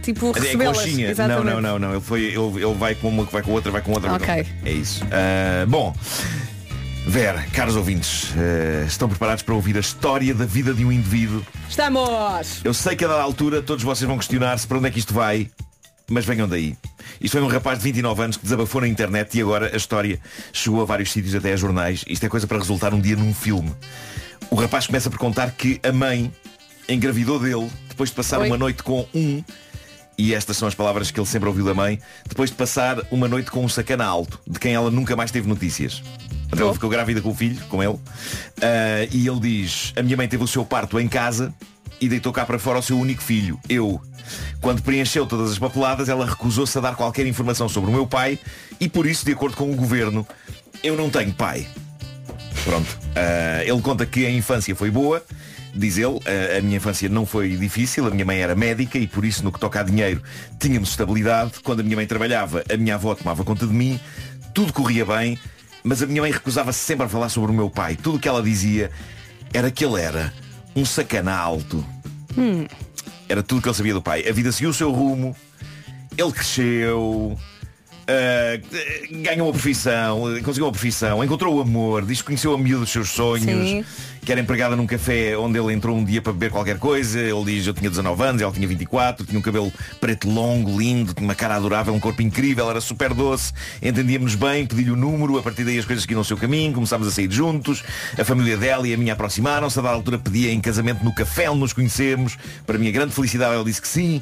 [0.00, 0.78] tipo, É recebê-las.
[0.78, 1.12] conchinha.
[1.26, 1.90] Não, não, não, não.
[1.90, 4.10] Ele, foi, ele, ele vai com uma, vai com outra, vai com outra.
[4.10, 4.28] com Ok.
[4.36, 4.52] outra.
[4.64, 5.02] É isso.
[5.10, 5.92] Ah, bom.
[7.06, 11.44] Vera, caros ouvintes, eh, estão preparados para ouvir a história da vida de um indivíduo?
[11.68, 12.60] Estamos!
[12.62, 15.12] Eu sei que a dada altura todos vocês vão questionar-se para onde é que isto
[15.12, 15.50] vai,
[16.08, 16.76] mas venham daí.
[17.20, 20.20] Isto foi um rapaz de 29 anos que desabafou na internet e agora a história
[20.52, 22.04] chegou a vários sítios, até a jornais.
[22.06, 23.74] Isto é coisa para resultar um dia num filme.
[24.50, 26.30] O rapaz começa por contar que a mãe
[26.88, 28.46] engravidou dele depois de passar Oi.
[28.46, 29.42] uma noite com um,
[30.18, 33.26] e estas são as palavras que ele sempre ouviu da mãe, depois de passar uma
[33.26, 36.02] noite com um sacana alto, de quem ela nunca mais teve notícias.
[36.52, 37.98] Então ela ficou grávida com o filho, com ele,
[38.60, 41.54] ah, e ele diz, a minha mãe teve o seu parto em casa
[42.00, 44.00] e deitou cá para fora o seu único filho, eu.
[44.60, 48.38] Quando preencheu todas as papeladas, ela recusou-se a dar qualquer informação sobre o meu pai
[48.80, 50.26] e por isso, de acordo com o governo,
[50.82, 51.66] eu não tenho pai.
[52.64, 52.98] Pronto.
[53.14, 55.22] Ah, ele conta que a infância foi boa,
[55.74, 56.18] diz ele,
[56.58, 59.52] a minha infância não foi difícil, a minha mãe era médica e por isso no
[59.52, 60.20] que toca a dinheiro
[60.58, 61.52] tínhamos estabilidade.
[61.62, 64.00] Quando a minha mãe trabalhava, a minha avó tomava conta de mim,
[64.52, 65.38] tudo corria bem,
[65.82, 67.96] mas a minha mãe recusava-se sempre a falar sobre o meu pai.
[67.96, 68.90] Tudo o que ela dizia
[69.52, 70.32] era que ele era
[70.74, 71.84] um sacana alto.
[72.36, 72.66] Hum.
[73.28, 74.26] Era tudo que ele sabia do pai.
[74.28, 75.36] A vida seguiu o seu rumo,
[76.16, 77.38] ele cresceu,
[78.10, 78.60] ah,
[79.22, 82.90] ganhou uma profissão, conseguiu uma profissão, encontrou o amor, diz que conheceu a miúda dos
[82.90, 83.84] seus sonhos, Sim.
[84.22, 87.20] que era empregada num café onde ele entrou um dia para beber qualquer coisa.
[87.20, 91.14] Ele diz, eu tinha 19 anos, ela tinha 24, tinha um cabelo preto longo, lindo,
[91.14, 95.38] tinha uma cara adorável, um corpo incrível, era super doce, entendíamos bem, pedi-lhe o número,
[95.38, 97.84] a partir daí as coisas seguiram o seu caminho, começámos a sair juntos,
[98.18, 101.48] a família dela e a minha aproximaram-se, a dada altura pedia em casamento no café
[101.48, 104.20] onde nos conhecemos, para a minha grande felicidade ele disse que sim,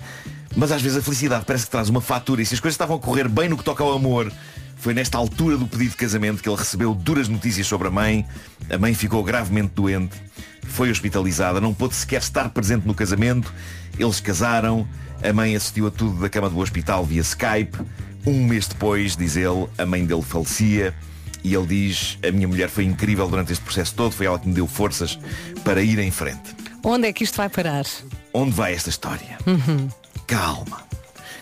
[0.56, 2.96] mas às vezes a felicidade parece que traz uma fatura e se as coisas estavam
[2.96, 4.32] a correr bem no que toca ao amor,
[4.78, 8.24] foi nesta altura do pedido de casamento que ele recebeu duras notícias sobre a mãe.
[8.70, 10.16] A mãe ficou gravemente doente,
[10.62, 13.52] foi hospitalizada, não pôde sequer estar presente no casamento.
[13.98, 14.88] Eles casaram,
[15.22, 17.76] a mãe assistiu a tudo da cama do hospital via Skype.
[18.24, 20.94] Um mês depois, diz ele, a mãe dele falecia.
[21.42, 24.46] E ele diz, a minha mulher foi incrível durante este processo todo, foi ela que
[24.46, 25.18] me deu forças
[25.64, 26.54] para ir em frente.
[26.84, 27.84] Onde é que isto vai parar?
[28.32, 29.38] Onde vai esta história?
[29.46, 29.88] Uhum.
[30.28, 30.82] Calma.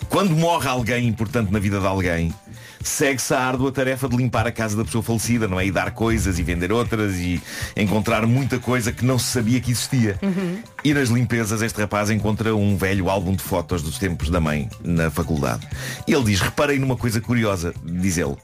[0.07, 2.33] Quando morre alguém importante na vida de alguém,
[2.81, 5.65] segue-se a árdua tarefa de limpar a casa da pessoa falecida, não é?
[5.65, 7.43] E dar coisas e vender outras e
[7.75, 10.17] encontrar muita coisa que não se sabia que existia.
[10.23, 10.59] Uhum.
[10.85, 14.69] E nas limpezas este rapaz encontra um velho álbum de fotos dos tempos da mãe
[14.81, 15.67] na faculdade.
[16.07, 18.37] E ele diz, reparei numa coisa curiosa, diz ele.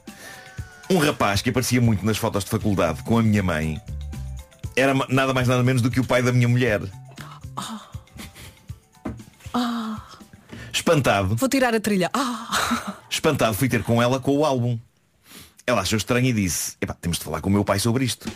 [0.90, 3.80] Um rapaz que aparecia muito nas fotos de faculdade com a minha mãe
[4.76, 6.82] era nada mais nada menos do que o pai da minha mulher.
[10.94, 12.08] Espantado, vou tirar a trilha.
[12.14, 14.78] Ah, espantado fui ter com ela com o álbum.
[15.66, 18.30] Ela achou estranho e disse, epá, temos de falar com o meu pai sobre isto.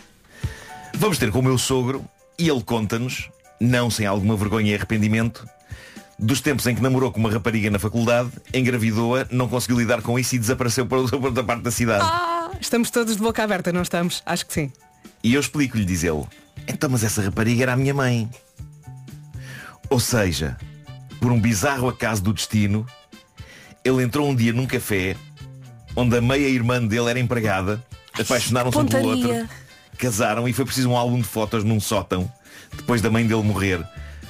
[0.94, 2.04] Vamos ter com o meu sogro
[2.36, 5.46] e ele conta-nos, não sem alguma vergonha e arrependimento,
[6.20, 10.18] Dos tempos em que namorou com uma rapariga na faculdade, engravidou-a, não conseguiu lidar com
[10.18, 12.02] isso e desapareceu para outra parte da cidade.
[12.04, 14.20] Ah, estamos todos de boca aberta, não estamos?
[14.26, 14.72] Acho que sim.
[15.22, 16.24] E eu explico-lhe, diz ele,
[16.66, 18.28] então mas essa rapariga era a minha mãe.
[19.88, 20.58] Ou seja,
[21.20, 22.86] por um bizarro acaso do destino,
[23.84, 25.16] ele entrou um dia num café
[25.96, 27.82] onde a meia-irmã dele era empregada,
[28.18, 29.48] apaixonaram-se um pelo outro,
[29.96, 32.30] casaram e foi preciso um álbum de fotos num sótão,
[32.76, 33.84] depois da mãe dele morrer,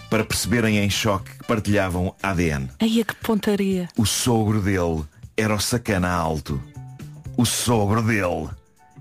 [0.09, 2.71] para perceberem em choque que partilhavam ADN.
[2.81, 3.89] Ai, que pontaria.
[3.97, 5.05] O sogro dele
[5.37, 6.61] era o sacana alto.
[7.37, 8.49] O sogro dele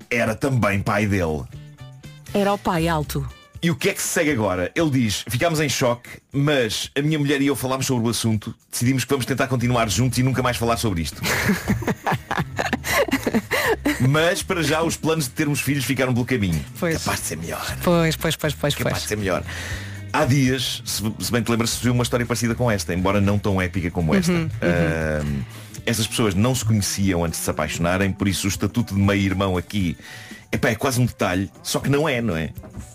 [0.09, 1.43] era também pai dele.
[2.33, 3.27] Era o pai alto.
[3.61, 4.71] E o que é que se segue agora?
[4.75, 8.53] Ele diz, ficámos em choque, mas a minha mulher e eu falámos sobre o assunto,
[8.71, 11.21] decidimos que vamos tentar continuar juntos e nunca mais falar sobre isto.
[14.07, 16.63] mas para já os planos de termos filhos ficaram pelo caminho.
[16.79, 17.03] Pois.
[17.03, 17.77] Capaz de ser melhor.
[17.83, 19.03] Pois, pois, pois, pois, Capaz pois.
[19.03, 19.43] de ser melhor.
[20.13, 23.61] Há dias, se, bem te lembras, surgiu uma história parecida com esta, embora não tão
[23.61, 24.31] épica como esta.
[24.31, 24.49] Uhum, uhum.
[24.61, 25.41] Ahm,
[25.85, 29.57] estas pessoas não se conheciam antes de se apaixonarem, por isso o estatuto de meio-irmão
[29.57, 29.97] aqui
[30.51, 32.51] epá, é quase um detalhe, só que não é, não é?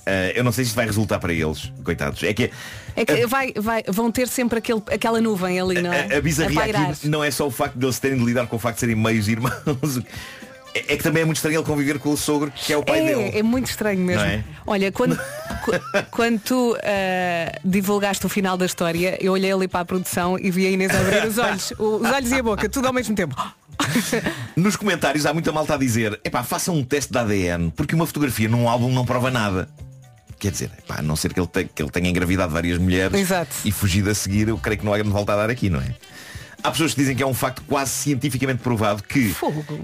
[0.06, 2.22] Ah, eu não sei se isto vai resultar para eles, coitados.
[2.22, 2.50] É que
[2.96, 6.14] É que vai, vai, vão ter sempre aquele, aquela nuvem ali, não é?
[6.14, 8.56] a, a bizarria aqui não é só o facto de eles terem de lidar com
[8.56, 9.52] o facto de serem meios irmãos.
[10.74, 12.82] É, é que também é muito estranho ele conviver com o sogro, que é o
[12.82, 13.20] pai dele.
[13.34, 14.24] É, é muito estranho mesmo.
[14.24, 14.42] É?
[14.66, 15.16] Olha, quando,
[15.64, 20.38] qu- quando tu ah, divulgaste o final da história, eu olhei ali para a produção
[20.38, 23.14] e vi a Inês abrir os olhos, os olhos e a boca, tudo ao mesmo
[23.14, 23.36] tempo.
[24.56, 28.06] Nos comentários há muita malta a dizer epá, façam um teste de ADN porque uma
[28.06, 29.68] fotografia num álbum não prova nada.
[30.38, 33.16] Quer dizer, epá, a não ser que ele, te- que ele tenha engravidado várias mulheres
[33.18, 33.54] Exato.
[33.64, 35.80] e fugido a seguir, eu creio que não há grande volta a dar aqui, não
[35.80, 35.94] é?
[36.64, 39.34] Há pessoas que dizem que é um facto quase cientificamente provado que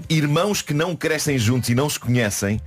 [0.09, 2.59] irmãos que não crescem juntos e não se conhecem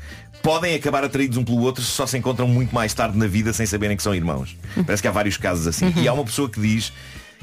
[0.42, 3.52] podem acabar atraídos um pelo outro se só se encontram muito mais tarde na vida
[3.52, 4.57] sem saberem que são irmãos.
[4.87, 5.87] Parece que há vários casos assim.
[5.87, 6.02] Uhum.
[6.02, 6.92] E há uma pessoa que diz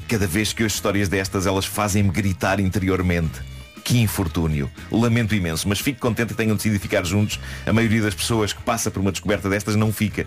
[0.06, 3.40] cada vez que ouço histórias destas elas fazem-me gritar interiormente.
[3.84, 4.70] Que infortúnio.
[4.90, 7.40] Lamento imenso, mas fico contente que tenham decidido ficar juntos.
[7.66, 10.26] A maioria das pessoas que passa por uma descoberta destas não fica.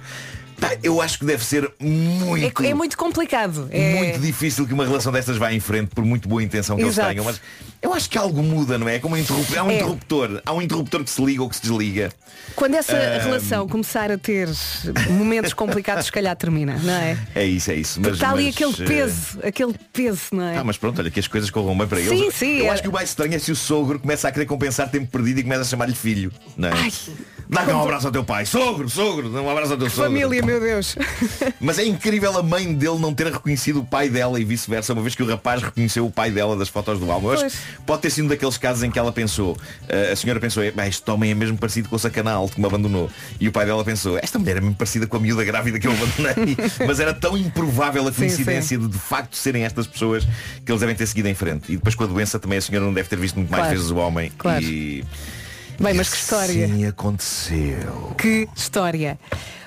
[0.81, 3.67] Eu acho que deve ser muito É, é muito complicado.
[3.71, 3.95] É...
[3.95, 7.09] muito difícil que uma relação destas vá em frente por muito boa intenção que Exato.
[7.11, 7.41] eles tenham, mas
[7.81, 8.95] eu acho que algo muda, não é?
[8.95, 9.75] É Como um interruptor, há um É.
[9.75, 12.11] interruptor, há um interruptor que se liga ou que se desliga.
[12.55, 14.49] Quando essa relação começar a ter
[15.09, 17.17] momentos complicados, se calhar termina, não é?
[17.35, 17.99] É isso, é isso.
[18.01, 20.57] Mas, está ali mas, aquele eh, peso, aquele peso, não é?
[20.57, 22.35] Ah, mas pronto, olha que as coisas corram bem para Sim, eles.
[22.35, 22.69] sim, eu é.
[22.69, 25.39] acho que o mais estranho é se o sogro começa a querer compensar tempo perdido
[25.39, 26.31] e começa a chamar-lhe filho.
[26.57, 26.91] Não é?
[27.49, 28.45] Dá cá um abraço ao teu pai.
[28.45, 30.05] Sogro, sogro, dá um abraço ao teu sogro.
[30.11, 30.95] Família, meu Deus.
[31.59, 35.01] Mas é incrível a mãe dele não ter reconhecido o pai dela e vice-versa, uma
[35.01, 37.29] vez que o rapaz reconheceu o pai dela das fotos do álbum.
[37.85, 40.87] Pode ter sido um daqueles casos em que ela pensou, eh, a senhora pensou, "Bem,
[40.87, 43.09] este homem é mesmo parecido com o sacana alto que me abandonou.
[43.39, 45.87] E o pai dela pensou, esta mulher é mesmo parecida com a miúda grávida que
[45.87, 46.55] eu abandonei.
[46.87, 50.23] Mas era tão improvável a coincidência de de facto serem estas pessoas
[50.65, 51.71] que eles devem ter seguido em frente.
[51.71, 53.75] E depois com a doença também a senhora não deve ter visto muito mais Claro.
[53.77, 54.31] vezes o homem.
[54.37, 54.63] Claro.
[54.63, 55.03] E
[55.79, 56.67] Bem, mas que história.
[56.67, 58.13] sim aconteceu.
[58.17, 59.17] Que história.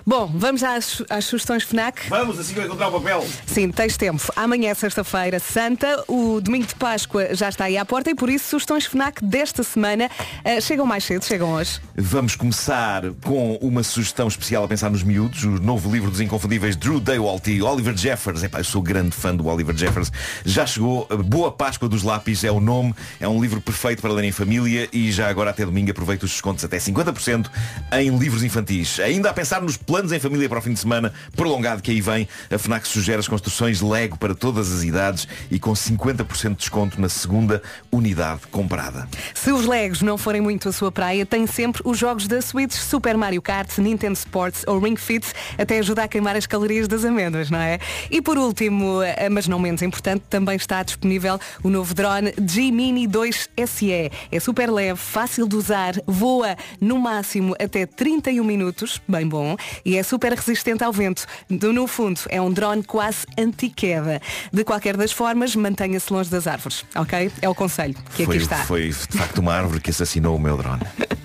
[0.08, 2.08] Bom, vamos às, às sugestões FNAC.
[2.08, 3.26] Vamos, assim que eu encontrar o papel.
[3.44, 4.22] Sim, tens tempo.
[4.36, 8.30] Amanhã é sexta-feira santa, o domingo de Páscoa já está aí à porta e por
[8.30, 10.08] isso sugestões FNAC desta semana
[10.44, 11.80] eh, chegam mais cedo, chegam hoje.
[11.96, 16.76] Vamos começar com uma sugestão especial a pensar nos miúdos, o novo livro dos inconfundíveis
[16.76, 18.44] Drew Daywalt e Oliver Jeffers.
[18.44, 20.12] Epá, eu sou grande fã do Oliver Jeffers.
[20.44, 24.22] Já chegou, Boa Páscoa dos Lápis é o nome, é um livro perfeito para ler
[24.22, 27.50] em família e já agora até domingo aproveita os descontos até 50%
[27.94, 29.00] em livros infantis.
[29.00, 32.00] Ainda a pensar nos planos em família para o fim de semana prolongado que aí
[32.00, 36.56] vem, a FNAC sugere as construções Lego para todas as idades e com 50% de
[36.56, 39.08] desconto na segunda unidade comprada.
[39.34, 42.72] Se os Legos não forem muito a sua praia, tem sempre os jogos da Switch,
[42.72, 47.04] Super Mario Kart, Nintendo Sports ou Ring Fit, até ajuda a queimar as calorias das
[47.04, 47.78] amêndoas, não é?
[48.10, 53.06] E por último, eh, mas não menos importante, também está disponível o novo drone G-Mini
[53.06, 54.10] 2 SE.
[54.30, 59.56] É super leve, fácil de usar, voa no máximo até 31 minutos, bem bom,
[59.86, 61.24] e é super resistente ao vento.
[61.48, 64.20] Do- No fundo, é um drone quase anti-queda.
[64.52, 67.30] De qualquer das formas, mantenha-se longe das árvores, ok?
[67.40, 68.56] É o conselho que foi, aqui está.
[68.64, 70.82] foi de facto uma árvore que assassinou o meu drone.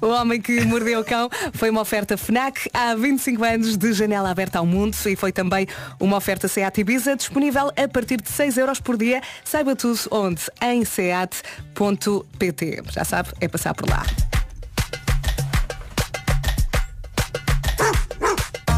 [0.00, 4.30] O Homem que Mordeu o Cão foi uma oferta FNAC há 25 anos de janela
[4.30, 5.66] aberta ao mundo e foi também
[6.00, 9.22] uma oferta SEAT Ibiza disponível a partir de 6 euros por dia.
[9.44, 10.42] Saiba tudo onde?
[10.60, 12.82] Em seat.pt.
[12.90, 14.04] Já sabe, é passar por lá.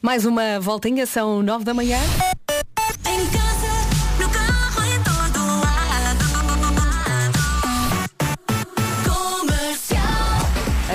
[0.00, 1.98] Mais uma voltinha, são nove da manhã.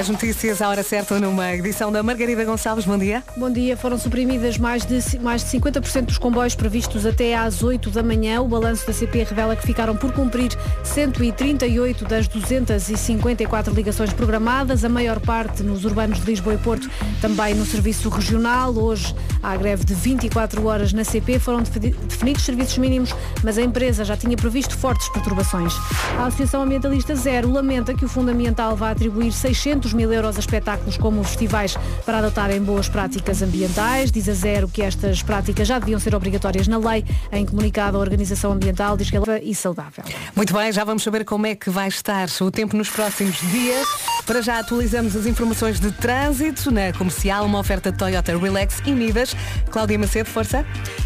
[0.03, 2.83] As notícias à hora certa numa edição da Margarida Gonçalves.
[2.83, 3.23] Bom dia.
[3.37, 3.77] Bom dia.
[3.77, 8.41] Foram suprimidas mais de, mais de 50% dos comboios previstos até às 8 da manhã.
[8.41, 10.51] O balanço da CP revela que ficaram por cumprir
[10.83, 16.89] 138 das 254 ligações programadas, a maior parte nos urbanos de Lisboa e Porto,
[17.21, 18.73] também no serviço regional.
[18.75, 21.39] Hoje há greve de 24 horas na CP.
[21.39, 25.73] Foram defi- definidos serviços mínimos, mas a empresa já tinha previsto fortes perturbações.
[26.19, 30.39] A Associação Ambientalista Zero lamenta que o Fundo Ambiental vá atribuir 600 mil euros a
[30.39, 34.11] espetáculos como festivais para adotarem boas práticas ambientais.
[34.11, 37.05] Diz a Zero que estas práticas já deviam ser obrigatórias na lei.
[37.31, 40.03] Em comunicado, a Organização Ambiental diz que ela é e saudável.
[40.35, 43.87] Muito bem, já vamos saber como é que vai estar o tempo nos próximos dias.
[44.25, 49.35] Para já atualizamos as informações de trânsito na comercial, uma oferta Toyota Relax e Midas.
[49.69, 50.65] Cláudia Macedo, força.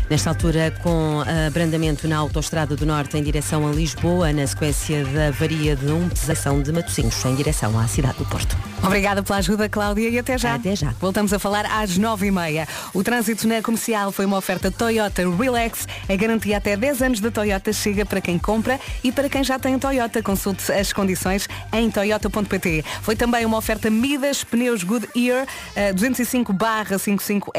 [0.10, 5.32] Nesta altura, com abrandamento na Autostrada do Norte em direção a Lisboa, na sequência da
[5.32, 8.56] varia de um pesação de Matosinhos em direção à cidade do Porto.
[8.84, 10.56] Obrigada pela ajuda, Cláudia, e até já.
[10.56, 10.94] Até já.
[11.00, 12.68] Voltamos a falar às nove e meia.
[12.94, 15.88] O trânsito na comercial foi uma oferta Toyota Relax.
[16.08, 19.60] A garantia até 10 anos da Toyota chega para quem compra e para quem já
[19.60, 20.24] tem Toyota.
[20.24, 22.86] Consulte as condições em toyota.pt.
[23.02, 26.56] Foi também uma oferta Midas, pneus Goodyear, eh, 205
[26.98, 27.52] 55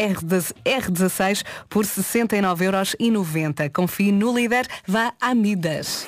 [0.64, 3.70] R16 por 69,90€.
[3.70, 6.06] Confie no líder, vá a Midas.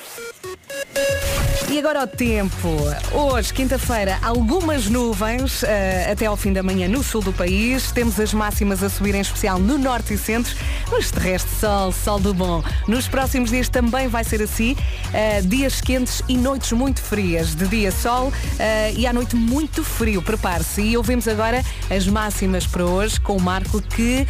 [1.71, 2.67] E agora o tempo.
[3.13, 7.93] Hoje, quinta-feira, algumas nuvens eh, até ao fim da manhã no sul do país.
[7.93, 10.53] Temos as máximas a subir, em especial no norte e centro.
[10.91, 12.61] Mas de resto, sol, sol do bom.
[12.89, 14.75] Nos próximos dias também vai ser assim.
[15.13, 17.55] Eh, dias quentes e noites muito frias.
[17.55, 20.21] De dia sol eh, e à noite muito frio.
[20.21, 20.81] Prepare-se.
[20.81, 24.27] E ouvimos agora as máximas para hoje com o Marco que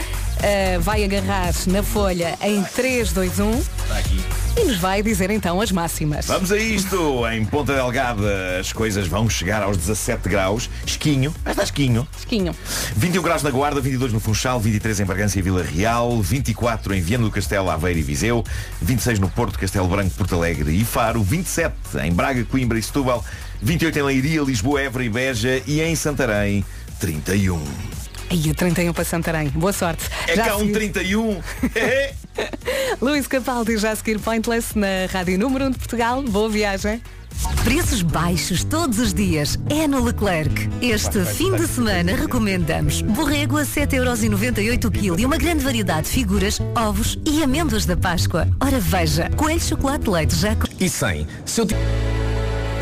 [0.80, 4.41] vai agarrar na folha em 3, 2, 1 Está aqui.
[4.58, 6.26] E nos vai dizer então as máximas.
[6.26, 7.26] Vamos a isto!
[7.30, 10.70] Em Ponta Delgada as coisas vão chegar aos 17 graus.
[10.86, 11.34] Esquinho.
[11.44, 12.08] Mas está esquinho.
[12.18, 12.56] Esquinho.
[12.96, 17.02] 21 graus na Guarda, 22 no Funchal, 23 em Bragança e Vila Real, 24 em
[17.02, 18.44] Viana do Castelo, Aveiro e Viseu,
[18.82, 21.74] 26 no Porto, Castelo Branco, Porto Alegre e Faro, 27
[22.04, 23.24] em Braga, Coimbra e Setúbal,
[23.62, 26.64] 28 em Leiria, Lisboa, Évora e Beja e em Santarém,
[27.00, 27.62] 31.
[28.30, 29.50] Aí, a 31 para Santarém.
[29.50, 30.06] Boa sorte.
[30.28, 31.42] É Já cá um seguir- 31.
[33.02, 36.24] Luís Capaldi já a seguir Pointless na Rádio Número 1 de Portugal.
[36.24, 37.02] Boa viagem.
[37.64, 39.58] Preços baixos todos os dias.
[39.70, 40.70] É no Leclerc.
[40.82, 46.14] Este fim de semana recomendamos borrego a 7,98€ o quilo e uma grande variedade de
[46.14, 48.48] figuras, ovos e amêndoas da Páscoa.
[48.60, 50.56] Ora veja, coelho chocolate leite já...
[50.80, 51.28] E 100.
[51.46, 51.68] Se eu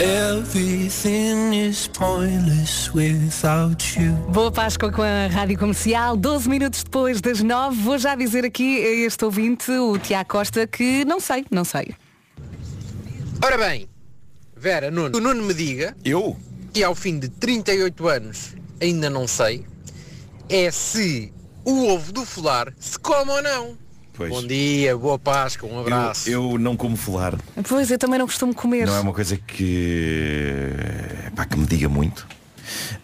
[0.02, 4.14] Everything is pointless without you.
[4.32, 6.16] Boa Páscoa com a Rádio Comercial.
[6.16, 7.76] 12 minutos depois das 9.
[7.82, 11.94] Vou já dizer aqui a este ouvinte, o Tiago Costa, que não sei, não sei.
[13.44, 13.90] Ora bem,
[14.56, 16.38] Vera, Nuno, o Nuno me diga Eu?
[16.74, 19.66] que ao fim de 38 anos ainda não sei
[20.48, 21.34] é se
[21.66, 23.78] o ovo do folar se come ou não.
[24.20, 24.32] Pois.
[24.32, 26.30] Bom dia, boa Páscoa, um abraço.
[26.30, 27.40] Eu, eu não como folar.
[27.70, 28.86] Pois, eu também não costumo comer.
[28.86, 30.68] Não é uma coisa que,
[31.38, 32.28] pá, que me diga muito.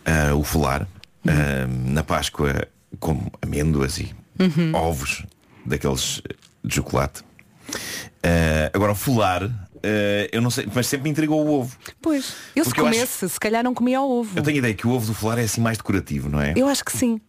[0.03, 0.85] Ah, o folar.
[1.25, 2.67] Ah, na Páscoa
[2.99, 4.75] como amêndoas e Uhum.
[4.75, 5.23] ovos
[5.65, 6.21] daqueles
[6.61, 7.23] de chocolate.
[8.21, 11.77] Ah, agora o folar, ah, eu não sei, mas sempre me intrigou o ovo.
[12.01, 14.37] Pois, eu se Porque eu acho- comesse, se calhar não comia o ovo.
[14.37, 16.51] Eu tenho a ideia que o ovo do folar é assim mais decorativo, não é?
[16.57, 17.21] Eu acho que sim.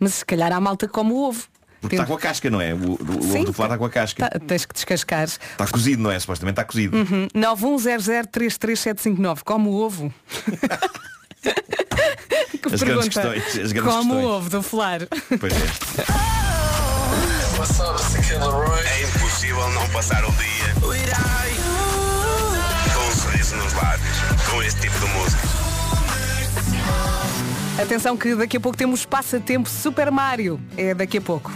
[0.00, 1.46] Mas se calhar há malta que come o ovo.
[1.84, 2.72] Porque está com a casca, não é?
[2.72, 4.28] O, o- ovo do folar está com a casca.
[4.30, 5.24] Tá, tens que descascar.
[5.24, 6.18] Está cozido, não é?
[6.18, 6.96] Supostamente está cozido.
[6.96, 7.28] Uhum.
[7.34, 9.40] 910033759.
[9.44, 10.12] Come o ovo.
[11.42, 14.24] que As grandes questões, as grandes Come o questões.
[14.24, 15.00] ovo do folar.
[15.38, 15.56] Pois é.
[18.84, 20.74] É impossível não passar o dia
[22.94, 24.16] com um sorriso nos lábios,
[24.50, 25.53] com este tipo de música.
[27.80, 30.60] Atenção que daqui a pouco temos passatempo Super Mario.
[30.76, 31.50] É daqui a pouco.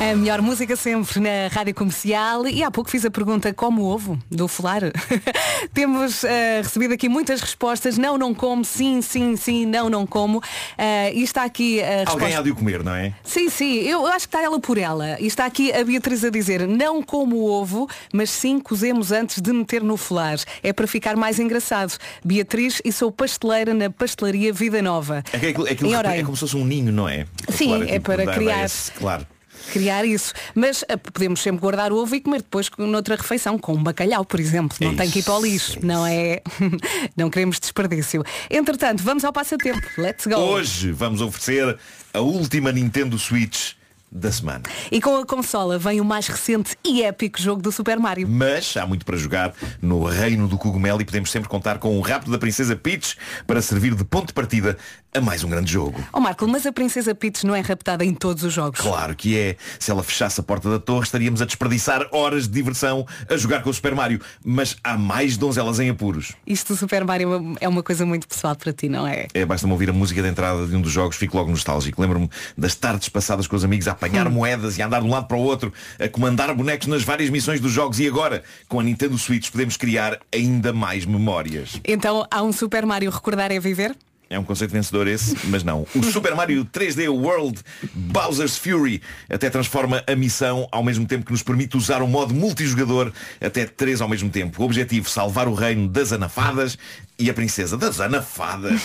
[0.00, 4.18] A melhor música sempre na rádio comercial e há pouco fiz a pergunta como ovo
[4.30, 4.80] do folar.
[5.74, 7.98] Temos eh, recebido aqui muitas respostas.
[7.98, 8.64] Não, não como.
[8.64, 9.66] Sim, sim, sim.
[9.66, 10.42] Não, não como.
[10.78, 12.12] Eh, e está aqui a resposta.
[12.12, 13.12] Alguém há de o comer, não é?
[13.22, 15.18] Sim, sim, eu acho que está ela por ela.
[15.20, 19.52] E está aqui a Beatriz a dizer, não como ovo, mas sim cozemos antes de
[19.52, 20.38] meter no folar.
[20.62, 21.92] É para ficar mais engraçado.
[22.24, 25.22] Beatriz e sou pasteleira na pastelaria Vida Nova.
[25.30, 26.24] É, que Em é Orem.
[26.24, 27.26] como se fosse um ninho, não é?
[27.50, 28.64] Sim, é tipo, para criar.
[28.64, 29.26] esse- claro.
[29.72, 30.32] Criar isso.
[30.54, 34.24] Mas ah, podemos sempre guardar o ovo e comer depois noutra refeição, com um bacalhau,
[34.24, 34.76] por exemplo.
[34.80, 36.42] Não tem que ir para o lixo, não é?
[37.16, 38.22] não queremos desperdício.
[38.50, 39.86] Entretanto, vamos ao passatempo.
[39.98, 40.36] Let's go!
[40.36, 41.78] Hoje vamos oferecer
[42.12, 43.74] a última Nintendo Switch
[44.10, 44.64] da semana.
[44.90, 48.26] E com a consola vem o mais recente e épico jogo do Super Mario.
[48.28, 52.00] Mas há muito para jogar no reino do cogumelo e podemos sempre contar com o
[52.00, 54.76] rapto da Princesa Peach para servir de ponto de partida
[55.12, 56.02] a mais um grande jogo.
[56.12, 58.80] Ó Marco, mas a Princesa Peach não é raptada em todos os jogos.
[58.80, 59.56] Claro que é.
[59.78, 63.62] Se ela fechasse a porta da torre, estaríamos a desperdiçar horas de diversão a jogar
[63.62, 64.20] com o Super Mario.
[64.44, 66.32] Mas há mais donzelas em apuros.
[66.46, 69.26] Isto do Super Mario é uma- é uma coisa muito pessoal para ti, não é?
[69.34, 72.00] É, basta-me ouvir a música de entrada de um dos jogos, fico logo nostálgico.
[72.00, 75.10] Lembro-me das tardes passadas com os amigos a apanhar moedas e a andar de um
[75.10, 77.98] lado para o outro, a comandar bonecos nas várias missões dos jogos.
[77.98, 81.80] E agora, com a Nintendo Switch, podemos criar ainda mais memórias.
[81.84, 83.96] Então há um Super Mario recordar é viver?
[84.32, 85.84] É um conceito vencedor esse, mas não.
[85.92, 87.60] O Super Mario 3D World
[87.92, 92.32] Bowser's Fury até transforma a missão ao mesmo tempo que nos permite usar o modo
[92.32, 94.62] multijogador até três ao mesmo tempo.
[94.62, 96.78] O objetivo, salvar o reino das anafadas
[97.18, 98.80] e a princesa das anafadas.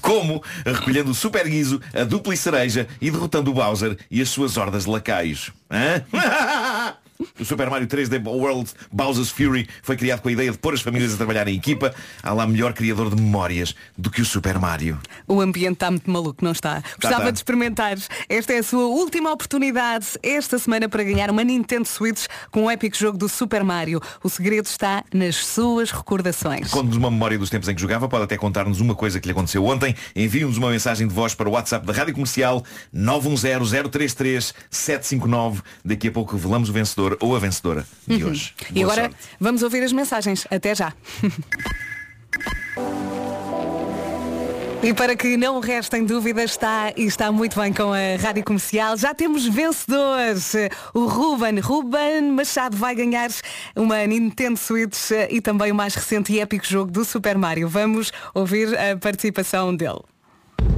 [0.00, 4.56] Como recolhendo o Super Guizo, a dupla cereja e derrotando o Bowser e as suas
[4.56, 5.52] hordas de lacaios.
[5.70, 6.94] Hã?
[7.38, 10.80] O Super Mario 3D World Bowser's Fury foi criado com a ideia de pôr as
[10.80, 11.94] famílias a trabalhar em equipa.
[12.22, 14.98] Há lá melhor criador de memórias do que o Super Mario.
[15.26, 16.82] O ambiente está muito maluco, não está?
[17.00, 17.30] Gostava tá.
[17.30, 17.96] de experimentar.
[18.28, 22.70] Esta é a sua última oportunidade esta semana para ganhar uma Nintendo Switch com o
[22.70, 24.00] épico jogo do Super Mario.
[24.22, 26.70] O segredo está nas suas recordações.
[26.70, 29.32] Conte-nos uma memória dos tempos em que jogava, pode até contar-nos uma coisa que lhe
[29.32, 29.94] aconteceu ontem.
[30.14, 32.64] Envie-nos uma mensagem de voz para o WhatsApp da Rádio Comercial
[32.94, 35.62] 910-033-759.
[35.84, 38.54] Daqui a pouco revelamos o vencedor ou a vencedora de hoje.
[38.70, 39.16] E Boa agora sorte.
[39.40, 40.46] vamos ouvir as mensagens.
[40.50, 40.92] Até já.
[44.84, 48.98] E para que não restem dúvidas, está e está muito bem com a Rádio Comercial.
[48.98, 50.52] Já temos vencedores.
[50.92, 51.58] O Ruben.
[51.58, 53.30] Ruben Machado vai ganhar
[53.74, 57.66] uma Nintendo Switch eh, e também o mais recente e épico jogo do Super Mario.
[57.66, 60.02] Vamos ouvir a participação dele.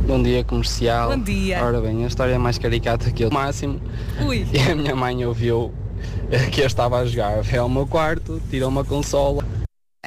[0.07, 1.11] Bom dia comercial.
[1.11, 1.65] Bom dia.
[1.65, 3.31] Ora bem, a história é mais caricata que eu.
[3.33, 3.81] Máximo.
[4.25, 4.47] Ui.
[4.55, 5.75] E a minha mãe ouviu
[6.53, 7.45] que eu estava a jogar.
[7.45, 9.45] Foi ao meu quarto, tirou uma consola.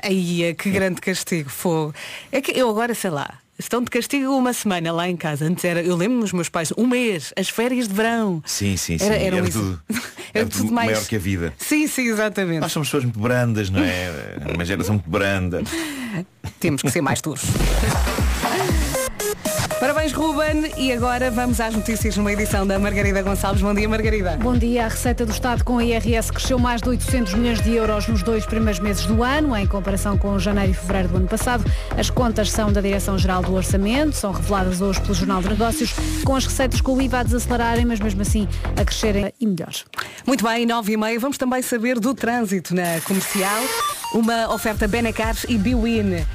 [0.01, 1.93] Aí, que grande castigo, fogo.
[2.32, 5.45] É que eu agora, sei lá, estão de castigo uma semana lá em casa.
[5.45, 8.41] Antes era, eu lembro dos meus pais, um mês, as férias de verão.
[8.45, 9.05] Sim, sim, sim.
[9.05, 9.59] Era- Era, isso.
[9.59, 9.82] tudo,
[10.34, 11.53] Era era tudo tudo mais- maior que a vida.
[11.57, 12.61] Sim, sim, exatamente.
[12.61, 14.09] Nós somos pessoas muito brandas, não é?
[14.53, 15.61] Uma geração muito branda.
[16.59, 17.41] Temos que ser mais duros.
[19.80, 20.73] Parabéns, Ruben.
[20.77, 23.61] E agora vamos às notícias numa edição da Margarida Gonçalves.
[23.61, 24.36] Bom dia, Margarida.
[24.36, 24.86] Bom dia.
[24.86, 28.21] A receita do Estado com a IRS cresceu mais de 800 milhões de euros nos
[28.21, 31.63] dois primeiros meses do ano, em comparação com janeiro e fevereiro do ano passado.
[31.97, 35.93] As contas são da Direção-Geral do Orçamento, são reveladas hoje pelo Jornal de Negócios,
[36.25, 39.86] com as receitas com o IVA a desacelerarem, mas mesmo assim a crescerem e melhores.
[40.27, 41.17] Muito bem, nove e meia.
[41.21, 43.63] Vamos também saber do trânsito na comercial.
[44.13, 46.25] Uma oferta Benacar e Biwin.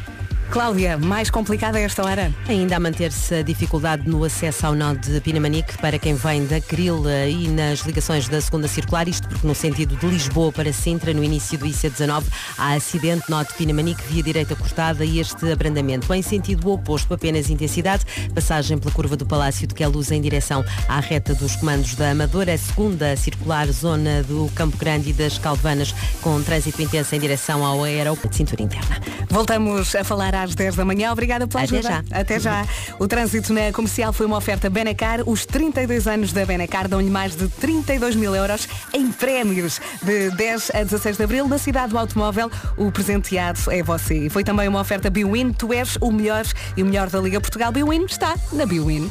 [0.54, 2.32] Cláudia, mais complicada esta hora?
[2.48, 6.60] Ainda a manter-se a dificuldade no acesso ao nó de Pinamanique para quem vem da
[6.60, 11.12] Crila e nas ligações da segunda circular, isto porque no sentido de Lisboa para Sintra,
[11.12, 12.22] no início do IC19,
[12.56, 16.14] há acidente, nó de Pinamanique, via direita cortada e este abrandamento.
[16.14, 21.00] Em sentido oposto, apenas intensidade, passagem pela curva do Palácio de Queluz em direção à
[21.00, 25.92] reta dos comandos da Amadora, a segunda circular, zona do Campo Grande e das Calvanas,
[26.22, 29.00] com trânsito intenso em direção ao aeroporto de cintura interna.
[29.28, 31.12] Voltamos a falar às 10 da manhã.
[31.12, 32.04] Obrigada pela Até ajuda.
[32.10, 32.20] já.
[32.20, 32.66] Até já.
[32.98, 35.20] O trânsito na comercial foi uma oferta Benacar.
[35.26, 39.80] Os 32 anos da Benacar dão-lhe mais de 32 mil euros em prémios.
[40.02, 44.28] De 10 a 16 de abril, na cidade do automóvel, o presenteado é você.
[44.30, 45.52] Foi também uma oferta Biwin.
[45.52, 46.44] Tu és o melhor
[46.76, 47.72] e o melhor da Liga Portugal.
[47.72, 49.10] Biwin está na Biwin.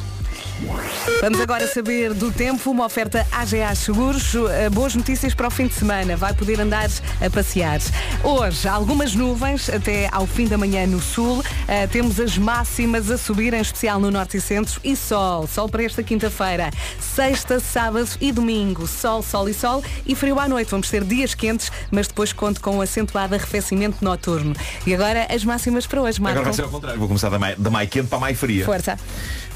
[1.20, 4.34] Vamos agora saber do tempo, uma oferta AGA Seguros.
[4.34, 6.16] Uh, Boas notícias para o fim de semana.
[6.16, 6.88] Vai poder andar
[7.20, 7.80] a passear.
[8.22, 11.40] Hoje, algumas nuvens até ao fim da manhã no sul.
[11.40, 14.80] Uh, temos as máximas a subir, em especial no norte e centro.
[14.84, 15.46] E sol.
[15.46, 16.70] Sol para esta quinta-feira.
[17.00, 18.86] Sexta, sábado e domingo.
[18.86, 19.82] Sol, sol e sol.
[20.06, 20.70] E frio à noite.
[20.70, 24.54] Vamos ter dias quentes, mas depois conto com um acentuado arrefecimento noturno.
[24.86, 26.38] E agora as máximas para hoje, Marco.
[26.38, 26.98] Agora vai ser ao contrário.
[26.98, 28.64] Vou começar da mais, da mais quente para a mais fria.
[28.64, 28.96] Força.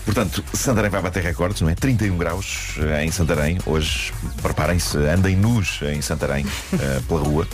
[0.04, 0.42] Portanto,
[0.88, 1.74] Santarém vai bater recordes, não é?
[1.74, 3.58] 31 graus eh, em Santarém.
[3.66, 4.12] Hoje,
[4.42, 7.46] preparem-se, andem nus em Santarém, eh, pela rua.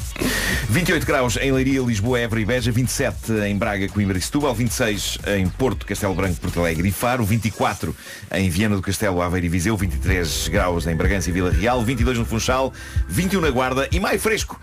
[0.68, 2.70] 28 graus em Leiria, Lisboa, Évora e Beja.
[2.70, 4.54] 27 em Braga, Coimbra e Setúbal.
[4.54, 7.24] 26 em Porto, Castelo Branco, Porto Alegre e Faro.
[7.24, 7.94] 24
[8.32, 9.76] em Viana do Castelo, Aveiro e Viseu.
[9.76, 11.82] 23 graus em Bragança e Vila Real.
[11.84, 12.72] 22 no Funchal.
[13.08, 13.88] 21 na Guarda.
[13.90, 14.60] E mais fresco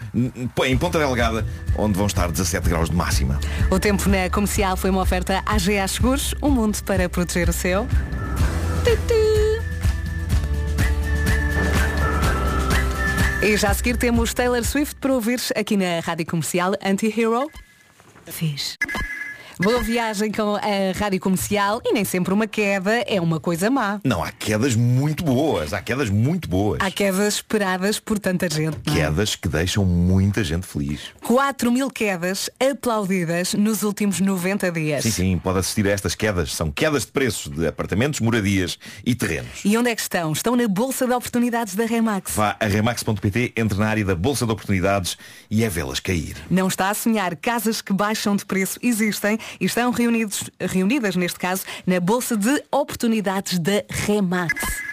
[0.65, 1.45] em Ponta Delgada,
[1.77, 3.39] onde vão estar 17 graus de máxima.
[3.69, 7.87] O tempo na comercial foi uma oferta AGA Seguros, um mundo para proteger o seu.
[13.43, 17.49] E já a seguir temos Taylor Swift para ouvir aqui na Rádio Comercial Anti-Hero.
[18.27, 18.77] Fiz.
[19.61, 24.01] Boa viagem com a Rádio Comercial e nem sempre uma queda é uma coisa má.
[24.03, 25.71] Não, há quedas muito boas.
[25.71, 26.79] Há quedas muito boas.
[26.81, 28.75] Há quedas esperadas por tanta gente.
[28.87, 28.91] é?
[28.91, 31.01] Quedas que deixam muita gente feliz.
[31.21, 35.03] 4 mil quedas aplaudidas nos últimos 90 dias.
[35.03, 36.55] Sim, sim, pode assistir a estas quedas.
[36.55, 39.61] São quedas de preços de apartamentos, moradias e terrenos.
[39.63, 40.31] E onde é que estão?
[40.31, 42.33] Estão na Bolsa de Oportunidades da Remax.
[42.33, 45.19] Vá a remax.pt, entre na área da Bolsa de Oportunidades
[45.51, 46.35] e é vê-las cair.
[46.49, 47.35] Não está a sonhar.
[47.35, 52.63] Casas que baixam de preço existem e estão reunidos, reunidas, neste caso, na Bolsa de
[52.71, 54.90] Oportunidades da Remax.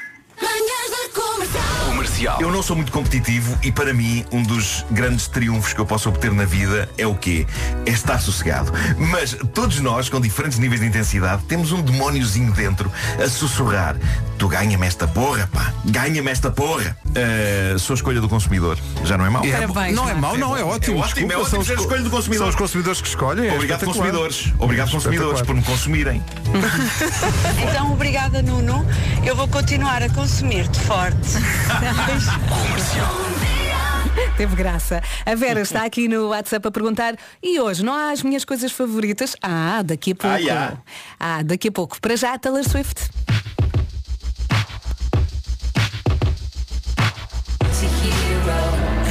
[1.87, 2.41] Comercial.
[2.41, 6.09] Eu não sou muito competitivo e para mim um dos grandes triunfos que eu posso
[6.09, 7.47] obter na vida é o quê?
[7.87, 8.73] É estar sossegado.
[8.99, 12.91] Mas todos nós, com diferentes níveis de intensidade, temos um demóniozinho dentro
[13.23, 13.97] a sussurrar.
[14.39, 15.73] Tu ganha-me esta porra, pá.
[15.85, 16.97] Ganha-me esta porra.
[17.07, 18.79] Uh, sou a escolha do consumidor.
[19.05, 19.45] Já não é mau?
[19.45, 20.99] É, não é mau, não, é ótimo.
[20.99, 22.39] É ótimo, é Desculpa, ótimo são ser a os- escolha do consumidor.
[22.45, 23.49] São os consumidores que escolhem.
[23.49, 24.53] é Obrigado consumidores.
[24.59, 26.23] Obrigado consumidores por me consumirem.
[27.69, 28.87] Então, obrigada, Nuno.
[29.25, 31.17] Eu vou continuar a consumir-te forte.
[34.37, 35.03] Teve graça.
[35.25, 38.71] A Vera está aqui no WhatsApp a perguntar e hoje não há as minhas coisas
[38.71, 39.35] favoritas?
[39.41, 40.37] Ah, daqui a pouco.
[40.37, 40.77] Ah, já.
[41.19, 41.99] Ah, daqui a pouco.
[41.99, 43.09] Para já, Taylor Swift.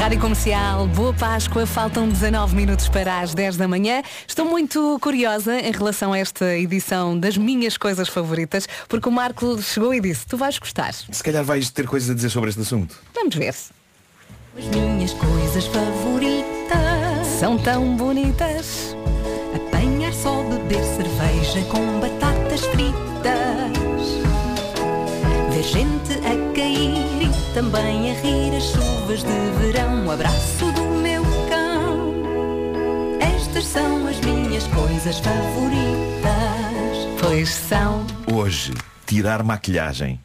[0.08, 4.02] Rádio Comercial, boa Páscoa, faltam 19 minutos para as 10 da manhã.
[4.26, 9.62] Estou muito curiosa em relação a esta edição das minhas coisas favoritas, porque o Marco
[9.62, 10.94] chegou e disse, tu vais gostar.
[10.94, 12.96] Se calhar vais ter coisas a dizer sobre este assunto.
[13.14, 13.54] Vamos ver.
[14.58, 18.96] As minhas coisas favoritas São tão bonitas.
[19.54, 22.88] Apanhar só beber cerveja com batatas fritas
[25.52, 26.97] Ver gente a cair
[27.58, 32.14] também a rir as chuvas de verão O abraço do meu cão
[33.20, 35.98] Estas são as minhas coisas favoritas
[37.20, 38.76] Pois são Hoje,
[39.08, 40.22] tirar maquilhagem.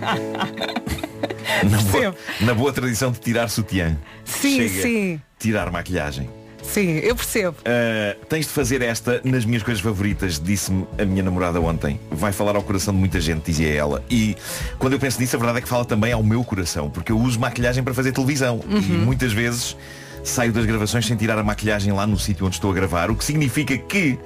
[1.68, 3.98] Na boa, na boa tradição de tirar sutiã.
[4.24, 4.82] Sim, Chega.
[4.82, 5.20] sim.
[5.38, 6.30] Tirar maquilhagem.
[6.72, 7.56] Sim, eu percebo.
[7.60, 11.98] Uh, tens de fazer esta nas minhas coisas favoritas, disse-me a minha namorada ontem.
[12.10, 14.04] Vai falar ao coração de muita gente, dizia ela.
[14.08, 14.36] E
[14.78, 17.18] quando eu penso nisso, a verdade é que fala também ao meu coração, porque eu
[17.18, 18.60] uso maquilhagem para fazer televisão.
[18.68, 19.04] E Uhum.
[19.04, 19.76] muitas vezes
[20.22, 23.16] saio das gravações sem tirar a maquilhagem lá no sítio onde estou a gravar, o
[23.16, 24.18] que significa que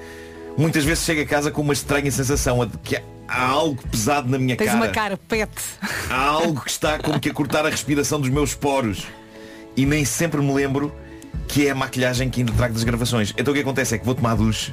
[0.58, 4.38] muitas vezes chego a casa com uma estranha sensação de que há algo pesado na
[4.38, 4.76] minha Tens cara.
[4.78, 5.50] uma cara pet.
[6.10, 9.06] Há algo que está como que a cortar a respiração dos meus poros.
[9.76, 10.92] E nem sempre me lembro
[11.54, 13.32] que é a maquilhagem que ainda trago das gravações.
[13.38, 14.72] Então o que acontece é que vou tomar duche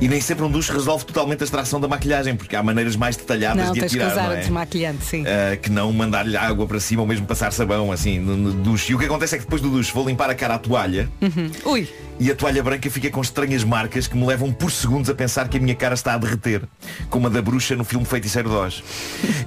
[0.00, 3.16] e nem sempre um duche resolve totalmente a extração da maquilhagem, porque há maneiras mais
[3.16, 4.40] detalhadas Não, de a tens que tirar, usar não é?
[4.40, 5.22] desmaquilhante, sim.
[5.22, 8.90] Uh, que não mandar-lhe água para cima ou mesmo passar sabão assim no, no duche.
[8.90, 11.08] E o que acontece é que depois do duche vou limpar a cara à toalha
[11.20, 11.50] Uhum.
[11.72, 11.88] Ui.
[12.18, 15.46] e a toalha branca fica com estranhas marcas que me levam por segundos a pensar
[15.48, 16.62] que a minha cara está a derreter,
[17.10, 18.82] como a da bruxa no filme Feiticeiro de Oz.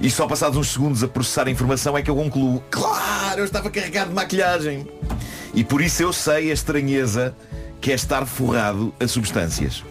[0.00, 3.44] E só passados uns segundos a processar a informação é que eu concluo, claro, eu
[3.44, 4.86] estava carregado de maquilhagem.
[5.54, 7.34] E por isso eu sei a estranheza
[7.80, 9.82] que é estar forrado a substâncias.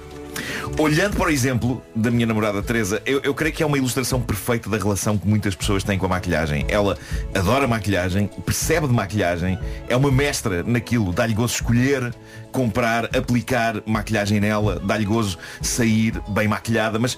[0.80, 4.22] Olhando para o exemplo da minha namorada Teresa, eu, eu creio que é uma ilustração
[4.22, 6.66] perfeita da relação que muitas pessoas têm com a maquilhagem.
[6.68, 6.98] Ela
[7.36, 9.60] adora maquilhagem, percebe de maquilhagem,
[9.90, 12.14] é uma mestra naquilo, dá-lhe gozo escolher,
[12.52, 17.18] comprar, aplicar maquilhagem nela, dá-lhe gozo sair bem maquilhada, mas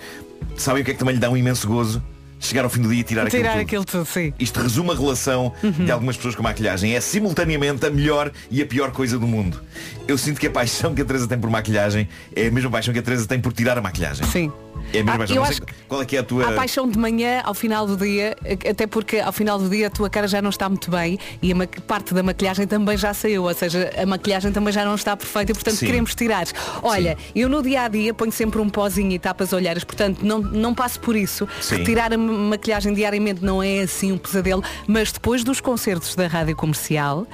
[0.57, 2.03] sabem o que é que também lhe dá um imenso gozo?
[2.43, 4.01] Chegar ao fim do dia e tirar, Tirar aquilo tudo.
[4.01, 4.33] aquilo tudo, sim.
[4.37, 6.93] Isto resume a relação de algumas pessoas com a maquilhagem.
[6.93, 9.61] É simultaneamente a melhor e a pior coisa do mundo.
[10.07, 12.93] Eu sinto que a paixão que a Teresa tem por maquilhagem é a mesma paixão
[12.93, 14.27] que a Teresa tem por tirar a maquilhagem.
[14.27, 14.51] Sim.
[14.93, 16.47] É a mesma Ah, eu acho que qual é que é a tua.
[16.47, 18.35] Há paixão de manhã ao final do dia,
[18.69, 21.51] até porque ao final do dia a tua cara já não está muito bem e
[21.51, 21.55] a
[21.87, 25.51] parte da maquilhagem também já saiu, ou seja, a maquilhagem também já não está perfeita
[25.51, 25.85] e portanto Sim.
[25.85, 26.45] queremos tirar.
[26.81, 30.39] Olha, eu no dia a dia ponho sempre um pozinho e tapas olheiras, portanto não,
[30.39, 31.47] não passo por isso.
[31.61, 31.77] Sim.
[31.77, 36.27] Retirar a ma- maquilhagem diariamente não é assim um pesadelo, mas depois dos concertos da
[36.27, 37.25] rádio comercial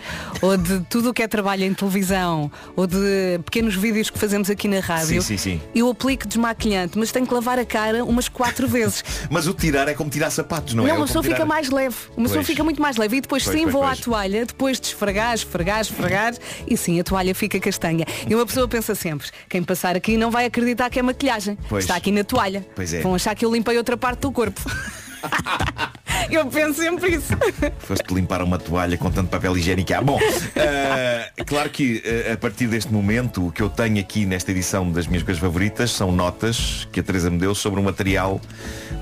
[0.41, 4.49] ou de tudo o que é trabalho em televisão ou de pequenos vídeos que fazemos
[4.49, 5.61] aqui na rádio, Sim, sim, sim.
[5.73, 9.03] eu aplico desmaquilhante, mas tenho que lavar a cara umas quatro vezes.
[9.29, 10.93] Mas o tirar é como tirar sapatos, não, Não, é?
[10.93, 11.95] uma Ou pessoa fica mais leve.
[12.15, 13.17] Uma pessoa fica muito mais leve.
[13.17, 13.99] E depois Pois, sim pois, vou pois.
[13.99, 16.33] à toalha, depois de esfregar, esfregar, esfregar,
[16.67, 18.05] e sim, a toalha fica castanha.
[18.29, 21.57] E uma pessoa pensa sempre, quem passar aqui não vai acreditar que é maquilhagem.
[21.69, 21.85] Pois.
[21.85, 22.65] Está aqui na toalha.
[22.75, 22.99] Pois é.
[23.01, 24.61] Vão achar que eu limpei outra parte do corpo.
[26.29, 27.33] Eu penso sempre isso.
[27.79, 29.93] Foste limpar uma toalha com tanto papel higiênico.
[29.93, 34.25] Ah, bom, ah, claro que ah, a partir deste momento o que eu tenho aqui
[34.25, 37.83] nesta edição das minhas coisas favoritas são notas que a Teresa me deu sobre um
[37.83, 38.39] material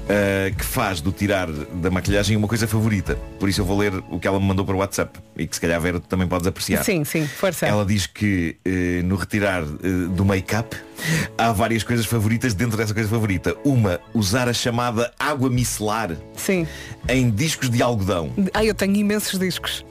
[0.09, 3.15] ah, que faz do tirar da maquilhagem uma coisa favorita.
[3.39, 5.55] Por isso eu vou ler o que ela me mandou para o WhatsApp e que
[5.55, 6.83] se calhar Vera tu também podes apreciar.
[6.83, 7.65] Sim, sim, força.
[7.65, 10.75] Ela diz que eh, no retirar eh, do make-up
[11.37, 13.55] há várias coisas favoritas dentro dessa coisa favorita.
[13.63, 16.67] Uma, usar a chamada água micelar Sim.
[17.07, 18.31] Em discos de algodão.
[18.53, 19.85] Ai, eu tenho imensos discos.